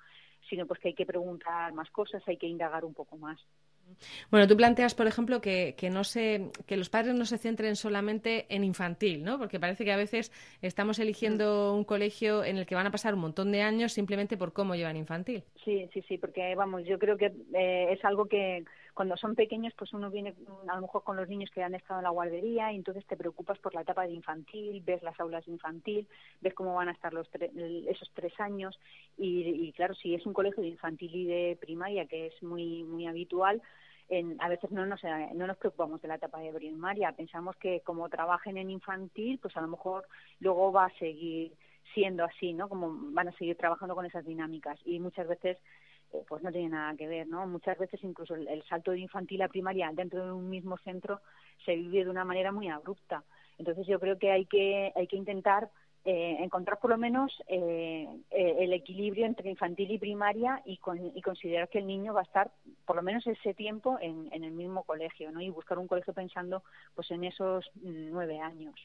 sino 0.47 0.65
pues 0.65 0.79
que 0.79 0.89
hay 0.89 0.93
que 0.93 1.05
preguntar 1.05 1.73
más 1.73 1.89
cosas, 1.91 2.23
hay 2.27 2.37
que 2.37 2.47
indagar 2.47 2.85
un 2.85 2.93
poco 2.93 3.17
más. 3.17 3.39
Bueno, 4.31 4.47
tú 4.47 4.55
planteas, 4.55 4.95
por 4.95 5.07
ejemplo, 5.07 5.41
que, 5.41 5.75
que, 5.77 5.89
no 5.89 6.03
se, 6.03 6.51
que 6.65 6.77
los 6.77 6.89
padres 6.89 7.15
no 7.15 7.25
se 7.25 7.37
centren 7.37 7.75
solamente 7.75 8.45
en 8.49 8.63
infantil, 8.63 9.23
¿no? 9.23 9.37
Porque 9.37 9.59
parece 9.59 9.85
que 9.85 9.91
a 9.91 9.97
veces 9.97 10.31
estamos 10.61 10.99
eligiendo 10.99 11.73
un 11.73 11.83
colegio 11.83 12.43
en 12.43 12.57
el 12.57 12.65
que 12.65 12.75
van 12.75 12.87
a 12.87 12.91
pasar 12.91 13.13
un 13.13 13.21
montón 13.21 13.51
de 13.51 13.61
años 13.61 13.93
simplemente 13.93 14.37
por 14.37 14.53
cómo 14.53 14.75
llevan 14.75 14.97
infantil. 14.97 15.43
Sí, 15.63 15.89
sí, 15.93 16.03
sí, 16.07 16.17
porque 16.17 16.55
vamos, 16.55 16.83
yo 16.85 16.99
creo 16.99 17.17
que 17.17 17.31
eh, 17.53 17.87
es 17.91 18.03
algo 18.05 18.25
que 18.25 18.63
cuando 18.99 19.15
son 19.15 19.33
pequeños, 19.33 19.73
pues 19.77 19.93
uno 19.93 20.11
viene 20.11 20.35
a 20.67 20.75
lo 20.75 20.81
mejor 20.81 21.05
con 21.05 21.15
los 21.15 21.29
niños 21.29 21.49
que 21.51 21.63
han 21.63 21.73
estado 21.73 22.01
en 22.01 22.03
la 22.03 22.09
guardería 22.09 22.73
y 22.73 22.75
entonces 22.75 23.05
te 23.05 23.15
preocupas 23.15 23.57
por 23.59 23.73
la 23.73 23.83
etapa 23.83 24.05
de 24.05 24.11
infantil, 24.11 24.83
ves 24.85 25.01
las 25.03 25.17
aulas 25.21 25.45
de 25.45 25.53
infantil, 25.53 26.05
ves 26.41 26.53
cómo 26.53 26.75
van 26.75 26.89
a 26.89 26.91
estar 26.91 27.13
los 27.13 27.29
esos 27.33 28.11
tres 28.13 28.37
años 28.41 28.77
y, 29.17 29.67
y 29.67 29.71
claro, 29.71 29.95
si 29.95 30.15
es 30.15 30.25
un 30.25 30.33
colegio 30.33 30.61
de 30.61 30.67
infantil 30.67 31.15
y 31.15 31.25
de 31.25 31.57
primaria, 31.61 32.07
que 32.07 32.27
es 32.27 32.43
muy 32.43 32.83
muy 32.83 33.07
habitual, 33.07 33.61
a 34.39 34.49
veces 34.49 34.69
no 34.69 34.85
nos, 34.85 35.01
no 35.33 35.47
nos 35.47 35.55
preocupamos 35.55 36.01
de 36.01 36.09
la 36.09 36.15
etapa 36.15 36.39
de 36.39 36.51
primaria, 36.51 37.13
pensamos 37.13 37.55
que 37.55 37.79
como 37.85 38.09
trabajen 38.09 38.57
en 38.57 38.69
infantil, 38.69 39.39
pues 39.41 39.55
a 39.55 39.61
lo 39.61 39.69
mejor 39.69 40.09
luego 40.41 40.73
va 40.73 40.87
a 40.87 40.99
seguir 40.99 41.53
siendo 41.93 42.25
así, 42.25 42.53
¿no? 42.53 42.67
Como 42.67 43.13
van 43.13 43.29
a 43.29 43.37
seguir 43.37 43.55
trabajando 43.55 43.95
con 43.95 44.05
esas 44.05 44.25
dinámicas 44.25 44.77
y 44.83 44.99
muchas 44.99 45.25
veces 45.27 45.57
eh, 45.57 45.63
pues 46.27 46.43
no 46.43 46.51
tiene 46.51 46.69
nada 46.69 46.95
que 46.95 47.07
ver, 47.07 47.27
¿no? 47.27 47.45
Muchas 47.47 47.77
veces 47.77 48.03
incluso 48.03 48.35
el, 48.35 48.63
salto 48.63 48.91
de 48.91 48.99
infantil 48.99 49.41
a 49.41 49.47
primaria 49.47 49.91
dentro 49.93 50.25
de 50.25 50.31
un 50.31 50.49
mismo 50.49 50.77
centro 50.77 51.21
se 51.65 51.75
vive 51.75 52.03
de 52.03 52.09
una 52.09 52.25
manera 52.25 52.51
muy 52.51 52.69
abrupta. 52.69 53.23
Entonces 53.57 53.85
yo 53.87 53.99
creo 53.99 54.17
que 54.17 54.31
hay 54.31 54.45
que 54.45 54.91
hay 54.95 55.07
que 55.07 55.17
intentar 55.17 55.69
eh, 56.05 56.37
encontrar 56.39 56.79
por 56.79 56.91
lo 56.91 56.97
menos 56.97 57.31
eh, 57.47 58.07
eh, 58.31 58.55
el 58.59 58.71
equilibrio 58.73 59.25
entre 59.25 59.49
infantil 59.49 59.91
y 59.91 59.99
primaria 59.99 60.61
y, 60.65 60.79
y, 61.13 61.21
considerar 61.21 61.67
que 61.67 61.79
el 61.79 61.87
niño 61.87 62.13
va 62.13 62.21
a 62.21 62.23
estar 62.23 62.51
por 62.85 62.95
lo 62.95 63.01
menos 63.01 63.27
ese 63.27 63.53
tiempo 63.53 63.97
en, 64.01 64.29
en 64.31 64.45
el 64.45 64.51
mismo 64.51 64.83
colegio, 64.83 65.29
¿no? 65.31 65.41
Y 65.41 65.49
buscar 65.49 65.77
un 65.77 65.87
colegio 65.87 66.13
pensando 66.13 66.63
pues 66.95 67.11
en 67.11 67.25
esos 67.25 67.69
mm, 67.75 68.11
nueve 68.11 68.39
años. 68.39 68.75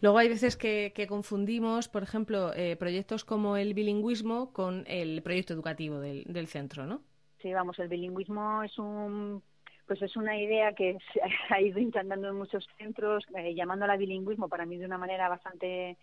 Luego 0.00 0.18
hay 0.18 0.28
veces 0.28 0.56
que, 0.56 0.92
confundimos, 1.08 1.88
por 1.88 2.02
ejemplo, 2.02 2.52
proyectos 2.78 3.24
como 3.24 3.56
el 3.56 3.74
bilingüismo 3.74 4.52
con 4.52 4.84
el 4.86 5.22
proyecto 5.22 5.54
educativo 5.54 6.00
del, 6.00 6.46
centro, 6.46 6.86
¿no? 6.86 7.00
Sí, 7.40 7.52
vamos, 7.52 7.78
el 7.78 7.88
bilingüismo 7.88 8.62
es 8.62 8.78
un 8.78 9.42
pues 9.86 10.00
es 10.00 10.16
una 10.16 10.38
idea 10.38 10.72
que 10.72 10.96
se 11.12 11.20
ha 11.54 11.60
ido 11.60 11.78
intentando 11.78 12.28
en 12.28 12.36
muchos 12.36 12.66
centros, 12.78 13.24
llamándola 13.54 13.96
bilingüismo 13.96 14.48
para 14.48 14.66
mí 14.66 14.78
de 14.78 14.86
una 14.86 14.98
manera 14.98 15.28
bastante 15.28 15.98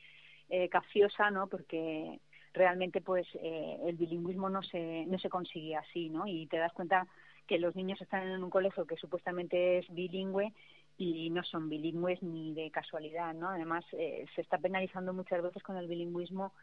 eh, 0.50 0.70
capciosa, 0.70 1.32
¿no? 1.32 1.48
Porque 1.48 2.20
realmente 2.54 3.00
pues 3.00 3.26
eh, 3.36 3.78
el 3.86 3.96
bilingüismo 3.96 4.50
no 4.50 4.62
se 4.64 5.06
no 5.06 5.18
se 5.18 5.30
consigue 5.30 5.78
así, 5.78 6.10
¿no? 6.10 6.28
Y 6.28 6.48
te 6.48 6.58
das 6.58 6.74
cuenta 6.74 7.08
que 7.48 7.58
los 7.58 7.76
niños 7.76 8.02
están 8.02 8.28
en 8.28 8.44
un 8.44 8.50
colegio 8.50 8.86
que 8.86 8.98
supuestamente 8.98 9.78
es 9.78 9.86
bilingüe 9.90 10.54
y 11.02 11.32
no 11.32 11.44
son 11.44 11.68
bilingües 11.68 12.22
ni 12.22 12.54
de 12.54 12.70
casualidad, 12.70 13.34
¿no? 13.34 13.50
Además 13.50 13.84
eh, 13.94 14.24
se 14.36 14.42
está 14.42 14.60
penalizando 14.60 15.14
muchas 15.14 15.42
veces 15.42 15.64
con 15.64 15.76
el 15.78 15.88
bilingüismo 15.88 16.54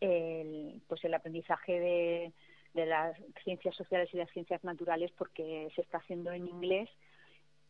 el, 0.00 0.80
pues 0.86 1.02
el 1.04 1.14
aprendizaje 1.14 2.32
de, 2.74 2.86
las 2.86 3.18
ciencias 3.42 3.74
sociales 3.74 4.08
y 4.12 4.18
las 4.18 4.30
ciencias 4.30 4.62
naturales 4.62 5.10
porque 5.18 5.68
se 5.74 5.80
está 5.80 5.98
haciendo 5.98 6.30
en 6.30 6.46
inglés 6.46 6.88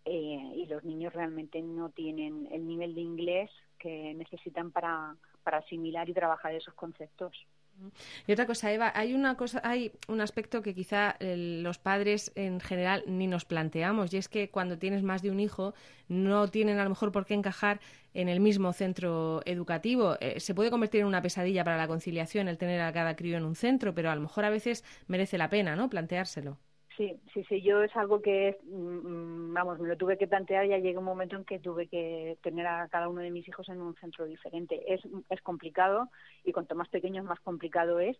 eh, 0.04 0.52
y 0.54 0.66
los 0.66 0.84
niños 0.84 1.14
realmente 1.14 1.62
no 1.62 1.88
tienen 1.88 2.46
el 2.52 2.66
nivel 2.66 2.94
de 2.94 3.00
inglés 3.00 3.50
que 3.78 4.12
necesitan 4.12 4.70
para, 4.70 5.16
para 5.44 5.58
asimilar 5.58 6.10
y 6.10 6.12
trabajar 6.12 6.54
esos 6.54 6.74
conceptos. 6.74 7.32
Y 8.26 8.32
otra 8.32 8.46
cosa, 8.46 8.72
Eva, 8.72 8.92
hay 8.94 9.14
una 9.14 9.36
cosa, 9.36 9.60
hay 9.64 9.92
un 10.08 10.20
aspecto 10.20 10.62
que 10.62 10.74
quizá 10.74 11.16
los 11.20 11.78
padres 11.78 12.32
en 12.34 12.60
general 12.60 13.04
ni 13.06 13.26
nos 13.26 13.44
planteamos, 13.44 14.12
y 14.12 14.16
es 14.16 14.28
que 14.28 14.50
cuando 14.50 14.78
tienes 14.78 15.02
más 15.02 15.22
de 15.22 15.30
un 15.30 15.40
hijo, 15.40 15.74
no 16.08 16.48
tienen 16.48 16.78
a 16.78 16.84
lo 16.84 16.90
mejor 16.90 17.12
por 17.12 17.26
qué 17.26 17.34
encajar 17.34 17.80
en 18.14 18.28
el 18.28 18.40
mismo 18.40 18.72
centro 18.72 19.42
educativo. 19.44 20.16
Eh, 20.20 20.40
se 20.40 20.54
puede 20.54 20.70
convertir 20.70 21.02
en 21.02 21.06
una 21.06 21.22
pesadilla 21.22 21.64
para 21.64 21.76
la 21.76 21.86
conciliación 21.86 22.48
el 22.48 22.58
tener 22.58 22.80
a 22.80 22.92
cada 22.92 23.16
crío 23.16 23.36
en 23.36 23.44
un 23.44 23.54
centro, 23.54 23.94
pero 23.94 24.10
a 24.10 24.14
lo 24.14 24.22
mejor 24.22 24.44
a 24.44 24.50
veces 24.50 24.84
merece 25.06 25.38
la 25.38 25.48
pena, 25.48 25.76
¿no? 25.76 25.88
Planteárselo. 25.88 26.58
Sí, 26.98 27.20
sí, 27.32 27.44
sí, 27.48 27.62
yo 27.62 27.84
es 27.84 27.96
algo 27.96 28.20
que, 28.22 28.58
mm, 28.64 29.54
vamos, 29.54 29.78
me 29.78 29.88
lo 29.88 29.96
tuve 29.96 30.18
que 30.18 30.26
plantear, 30.26 30.66
ya 30.66 30.78
llega 30.78 30.98
un 30.98 31.04
momento 31.06 31.37
en 31.37 31.44
que 31.44 31.61
tuve 31.61 31.87
que 31.88 32.38
tener 32.42 32.66
a 32.66 32.88
cada 32.88 33.08
uno 33.08 33.22
de 33.22 33.30
mis 33.30 33.48
hijos 33.48 33.68
en 33.70 33.80
un 33.80 33.94
centro 33.96 34.26
diferente. 34.26 34.82
Es, 34.92 35.00
es 35.30 35.40
complicado 35.42 36.11
y 36.44 36.52
cuanto 36.52 36.74
más 36.74 36.88
pequeños 36.88 37.24
más 37.24 37.38
complicado 37.40 38.00
es, 38.00 38.16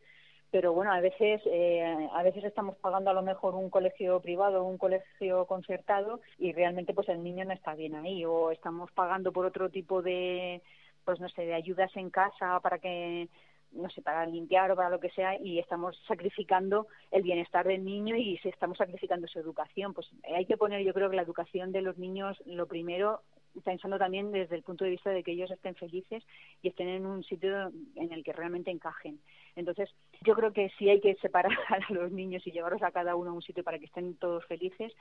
pero 0.53 0.73
bueno, 0.75 0.93
a 0.93 1.01
veces, 1.01 1.43
eh, 1.47 2.09
a 2.13 2.23
veces 2.23 2.45
estamos 2.45 2.77
pagando 2.77 3.11
a 3.11 3.15
lo 3.15 3.23
mejor 3.23 3.57
un 3.57 3.69
colegio 3.69 4.21
privado 4.21 4.63
o 4.65 4.69
un 4.69 4.79
colegio 4.79 5.47
concertado 5.47 6.21
y 6.39 6.53
realmente 6.53 6.95
pues 6.95 7.09
el 7.09 7.23
niño 7.23 7.45
no 7.47 7.53
está 7.55 7.75
bien 7.75 7.97
ahí 7.97 8.25
o 8.25 8.53
estamos 8.53 8.93
pagando 8.93 9.33
por 9.33 9.45
otro 9.45 9.71
tipo 9.71 10.03
de, 10.03 10.63
pues 11.05 11.21
no 11.21 11.29
sé, 11.31 11.43
de 11.47 11.55
ayudas 11.55 11.95
en 11.97 12.11
casa 12.11 12.61
para 12.61 12.79
que 12.79 13.29
no 13.73 13.91
sé, 13.91 14.03
para 14.03 14.27
limpiar 14.27 14.71
o 14.71 14.77
para 14.77 14.91
lo 14.91 15.01
que 15.01 15.11
sea 15.11 15.39
y 15.41 15.59
estamos 15.59 15.97
sacrificando 16.07 16.87
el 17.11 17.23
bienestar 17.23 17.67
del 17.67 17.85
niño 17.85 18.17
y 18.17 18.39
si 18.39 18.49
estamos 18.49 18.79
sacrificando 18.79 19.27
su 19.29 19.39
educación. 19.39 19.95
Pues 19.95 20.09
hay 20.35 20.47
que 20.47 20.57
poner, 20.57 20.83
yo 20.83 20.95
creo 20.95 21.11
que 21.11 21.17
la 21.17 21.23
educación 21.23 21.73
de 21.73 21.83
los 21.83 21.99
niños, 21.99 22.37
lo 22.47 22.67
primero, 22.67 23.23
pensando 23.65 23.99
también 23.99 24.31
desde 24.31 24.57
el 24.57 24.63
punto 24.63 24.85
de 24.85 24.91
vista 24.91 25.11
de 25.11 25.23
que 25.23 25.33
ellos 25.33 25.51
estén 25.51 25.75
felices 25.75 26.25
y 26.63 26.69
estén 26.69 26.89
en 26.89 27.07
un 27.07 27.25
sitio 27.25 27.73
en 27.97 28.13
el 28.13 28.23
que 28.23 28.33
realmente 28.33 28.71
encajen. 28.71 29.21
Entonces, 29.57 29.91
yo 30.23 30.35
creo 30.35 30.53
que 30.53 30.71
sí 30.79 30.89
hay 30.89 31.01
que 31.01 31.15
separar 31.17 31.53
a 31.69 31.93
los 31.93 32.13
niños 32.13 32.47
y 32.47 32.53
llevarlos 32.53 32.83
a 32.83 32.93
cada 32.93 33.17
uno 33.17 33.31
a 33.31 33.35
un 33.35 33.43
sitio 33.43 33.65
para 33.65 33.79
que 33.79 33.87
estén 33.87 34.17
todos 34.17 34.45
felices. 34.47 34.93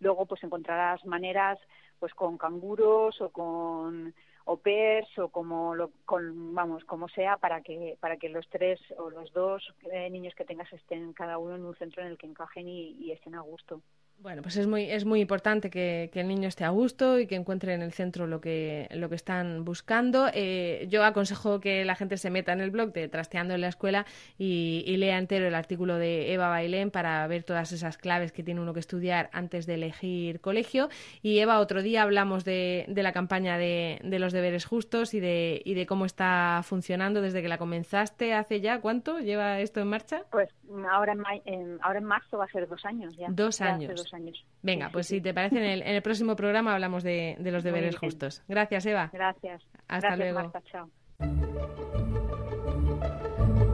Luego, 0.00 0.26
pues 0.26 0.42
encontrarás 0.42 1.04
maneras, 1.04 1.58
pues 1.98 2.12
con 2.14 2.36
canguros 2.38 3.20
o 3.20 3.30
con 3.30 4.14
o 4.44 4.56
pers 4.56 5.18
o 5.18 5.28
como 5.28 5.74
lo, 5.74 5.90
con, 6.04 6.54
vamos 6.54 6.84
como 6.84 7.08
sea 7.08 7.36
para 7.36 7.62
que 7.62 7.96
para 8.00 8.16
que 8.16 8.28
los 8.28 8.48
tres 8.48 8.80
o 8.98 9.10
los 9.10 9.32
dos 9.32 9.62
eh, 9.90 10.10
niños 10.10 10.34
que 10.34 10.44
tengas 10.44 10.72
estén 10.72 11.12
cada 11.12 11.38
uno 11.38 11.56
en 11.56 11.64
un 11.64 11.76
centro 11.76 12.02
en 12.02 12.08
el 12.08 12.18
que 12.18 12.26
encajen 12.26 12.68
y 12.68 13.10
estén 13.12 13.34
a 13.34 13.40
gusto. 13.40 13.82
Bueno, 14.22 14.40
pues 14.40 14.56
es 14.56 14.68
muy, 14.68 14.84
es 14.84 15.04
muy 15.04 15.20
importante 15.20 15.68
que, 15.68 16.08
el 16.14 16.28
niño 16.28 16.46
esté 16.46 16.62
a 16.62 16.68
gusto 16.68 17.18
y 17.18 17.26
que 17.26 17.34
encuentre 17.34 17.74
en 17.74 17.82
el 17.82 17.92
centro 17.92 18.28
lo 18.28 18.40
que, 18.40 18.86
lo 18.92 19.08
que 19.08 19.16
están 19.16 19.64
buscando. 19.64 20.28
Eh, 20.32 20.86
yo 20.88 21.04
aconsejo 21.04 21.58
que 21.58 21.84
la 21.84 21.96
gente 21.96 22.16
se 22.16 22.30
meta 22.30 22.52
en 22.52 22.60
el 22.60 22.70
blog 22.70 22.92
de 22.92 23.08
Trasteando 23.08 23.54
en 23.54 23.60
la 23.62 23.66
Escuela 23.66 24.06
y, 24.38 24.96
lea 24.96 25.18
entero 25.18 25.48
el 25.48 25.56
artículo 25.56 25.96
de 25.96 26.32
Eva 26.32 26.48
Bailén 26.48 26.92
para 26.92 27.26
ver 27.26 27.42
todas 27.42 27.72
esas 27.72 27.98
claves 27.98 28.30
que 28.30 28.44
tiene 28.44 28.60
uno 28.60 28.72
que 28.72 28.78
estudiar 28.78 29.28
antes 29.32 29.66
de 29.66 29.74
elegir 29.74 30.40
colegio. 30.40 30.88
Y 31.20 31.40
Eva, 31.40 31.58
otro 31.58 31.82
día 31.82 32.02
hablamos 32.02 32.44
de, 32.44 32.84
de 32.86 33.02
la 33.02 33.12
campaña 33.12 33.58
de, 33.58 33.98
de, 34.04 34.20
los 34.20 34.32
deberes 34.32 34.66
justos 34.66 35.14
y 35.14 35.18
de, 35.18 35.60
y 35.64 35.74
de 35.74 35.86
cómo 35.86 36.04
está 36.06 36.60
funcionando 36.62 37.22
desde 37.22 37.42
que 37.42 37.48
la 37.48 37.58
comenzaste 37.58 38.34
hace 38.34 38.60
ya. 38.60 38.80
¿Cuánto 38.80 39.18
lleva 39.18 39.58
esto 39.58 39.80
en 39.80 39.88
marcha? 39.88 40.22
Pues 40.30 40.48
ahora 40.88 41.14
en, 41.44 41.78
ahora 41.82 41.98
en 41.98 42.04
marzo 42.04 42.38
va 42.38 42.44
a 42.44 42.48
ser 42.48 42.68
dos 42.68 42.84
años 42.84 43.16
ya. 43.16 43.26
Dos 43.28 43.60
años 43.60 44.11
años. 44.14 44.44
Venga, 44.62 44.90
pues 44.92 45.06
si 45.06 45.20
te 45.20 45.34
parece, 45.34 45.56
en 45.56 45.82
el, 45.82 46.02
próximo 46.02 46.36
programa 46.36 46.74
hablamos 46.74 47.02
de, 47.02 47.36
los 47.40 47.62
deberes 47.62 47.96
justos. 47.96 48.42
Gracias, 48.48 48.86
Eva. 48.86 49.10
Gracias. 49.12 49.62
Hasta 49.88 50.16
luego. 50.16 50.52
chao. 50.70 50.90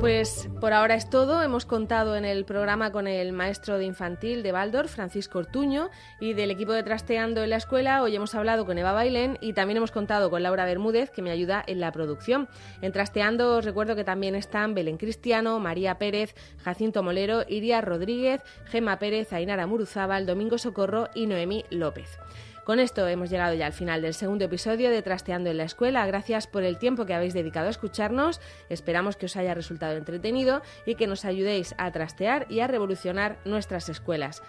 Pues 0.01 0.49
por 0.61 0.73
ahora 0.73 0.95
es 0.95 1.11
todo. 1.11 1.43
Hemos 1.43 1.67
contado 1.67 2.15
en 2.15 2.25
el 2.25 2.45
programa 2.45 2.93
con 2.93 3.09
el 3.09 3.33
maestro 3.33 3.79
de 3.79 3.85
infantil 3.85 4.45
de 4.45 4.53
Baldor, 4.53 4.87
Francisco 4.87 5.41
Ortuño, 5.41 5.91
y 6.21 6.35
del 6.35 6.53
equipo 6.53 6.73
de 6.73 6.85
Trasteando 6.85 7.43
en 7.43 7.51
la 7.51 7.57
escuela. 7.57 8.01
Hoy 8.01 8.15
hemos 8.15 8.33
hablado 8.37 8.65
con 8.65 8.79
Eva 8.79 8.93
Bailén 8.93 9.39
y 9.41 9.55
también 9.55 9.79
hemos 9.79 9.91
contado 9.91 10.31
con 10.31 10.45
Laura 10.45 10.67
Bermúdez, 10.67 11.11
que 11.11 11.21
me 11.21 11.33
ayuda 11.33 11.65
en 11.67 11.81
la 11.81 11.91
producción. 11.91 12.49
En 12.81 12.93
Trasteando 12.93 13.57
os 13.57 13.65
recuerdo 13.65 13.97
que 13.97 14.05
también 14.05 14.37
están 14.37 14.73
Belén 14.73 14.99
Cristiano, 14.99 15.59
María 15.59 15.99
Pérez, 15.99 16.33
Jacinto 16.59 17.03
Molero, 17.03 17.43
Iria 17.49 17.81
Rodríguez, 17.81 18.43
Gema 18.67 19.01
Pérez, 19.01 19.33
Ainara 19.33 19.67
Muruzábal, 19.67 20.27
Domingo 20.27 20.59
Socorro 20.59 21.09
y 21.13 21.27
Noemí 21.27 21.65
López. 21.71 22.21
Con 22.69 22.81
esto 22.81 23.09
hemos 23.09 23.31
llegado 23.31 23.55
ya 23.55 23.65
al 23.65 23.73
final 23.73 24.03
del 24.03 24.13
segundo 24.13 24.45
episodio 24.45 24.91
de 24.91 25.01
Trasteando 25.01 25.49
en 25.49 25.57
la 25.57 25.65
Escuela. 25.65 26.07
Gracias 26.07 26.47
por 26.47 26.65
el 26.65 26.77
tiempo 26.77 27.07
que 27.07 27.15
habéis 27.15 27.33
dedicado 27.33 27.69
a 27.69 27.71
escucharnos. 27.71 28.43
Esperamos 28.69 29.17
que 29.17 29.25
os 29.25 29.37
haya 29.39 29.55
resultado 29.55 29.97
entretenido 29.97 30.61
y 30.85 30.97
que 30.97 31.07
nos 31.07 31.25
ayudéis 31.25 31.75
a 31.79 31.91
trastear 31.93 32.45
y 32.51 32.61
a 32.61 32.67
revolucionar 32.67 33.39
nuestras 33.47 33.89
escuelas. 33.89 34.43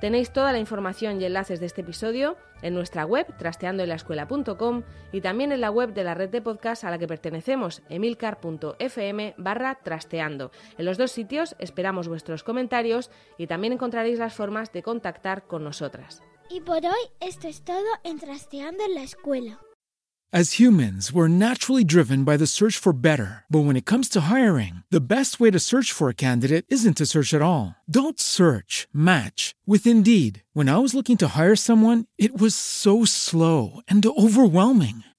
Tenéis 0.00 0.30
toda 0.30 0.52
la 0.52 0.58
información 0.58 1.20
y 1.20 1.26
enlaces 1.26 1.60
de 1.60 1.66
este 1.66 1.82
episodio 1.82 2.38
en 2.62 2.72
nuestra 2.72 3.04
web 3.04 3.26
trasteandoenlaescuela.com 3.36 4.82
y 5.12 5.20
también 5.20 5.52
en 5.52 5.60
la 5.60 5.70
web 5.70 5.92
de 5.92 6.04
la 6.04 6.14
red 6.14 6.30
de 6.30 6.40
podcast 6.40 6.82
a 6.82 6.90
la 6.90 6.96
que 6.96 7.06
pertenecemos, 7.06 7.82
emilcar.fm 7.90 9.34
barra 9.36 9.80
trasteando. 9.82 10.50
En 10.78 10.86
los 10.86 10.96
dos 10.96 11.12
sitios 11.12 11.54
esperamos 11.58 12.08
vuestros 12.08 12.42
comentarios 12.42 13.10
y 13.36 13.46
también 13.48 13.74
encontraréis 13.74 14.18
las 14.18 14.32
formas 14.32 14.72
de 14.72 14.82
contactar 14.82 15.46
con 15.46 15.62
nosotras. 15.62 16.22
Y 16.48 16.60
por 16.60 16.84
hoy 16.84 17.10
esto 17.20 17.48
es 17.48 17.62
todo 17.62 17.86
en 18.04 18.18
Trasteando 18.18 18.84
en 18.84 18.94
la 18.94 19.02
Escuela. 19.02 19.58
As 20.32 20.58
humans, 20.58 21.12
we're 21.12 21.28
naturally 21.28 21.84
driven 21.84 22.24
by 22.24 22.36
the 22.36 22.48
search 22.48 22.76
for 22.76 22.92
better. 22.92 23.44
But 23.48 23.60
when 23.60 23.76
it 23.76 23.86
comes 23.86 24.08
to 24.10 24.22
hiring, 24.22 24.82
the 24.90 25.00
best 25.00 25.38
way 25.38 25.50
to 25.52 25.60
search 25.60 25.92
for 25.92 26.08
a 26.08 26.14
candidate 26.14 26.66
isn't 26.68 26.96
to 26.96 27.06
search 27.06 27.32
at 27.32 27.42
all. 27.42 27.76
Don't 27.88 28.20
search, 28.20 28.88
match 28.92 29.54
with 29.66 29.86
Indeed. 29.86 30.42
When 30.52 30.68
I 30.68 30.78
was 30.78 30.94
looking 30.94 31.16
to 31.18 31.28
hire 31.28 31.56
someone, 31.56 32.06
it 32.18 32.36
was 32.36 32.54
so 32.54 33.04
slow 33.04 33.80
and 33.86 34.04
overwhelming. 34.04 35.04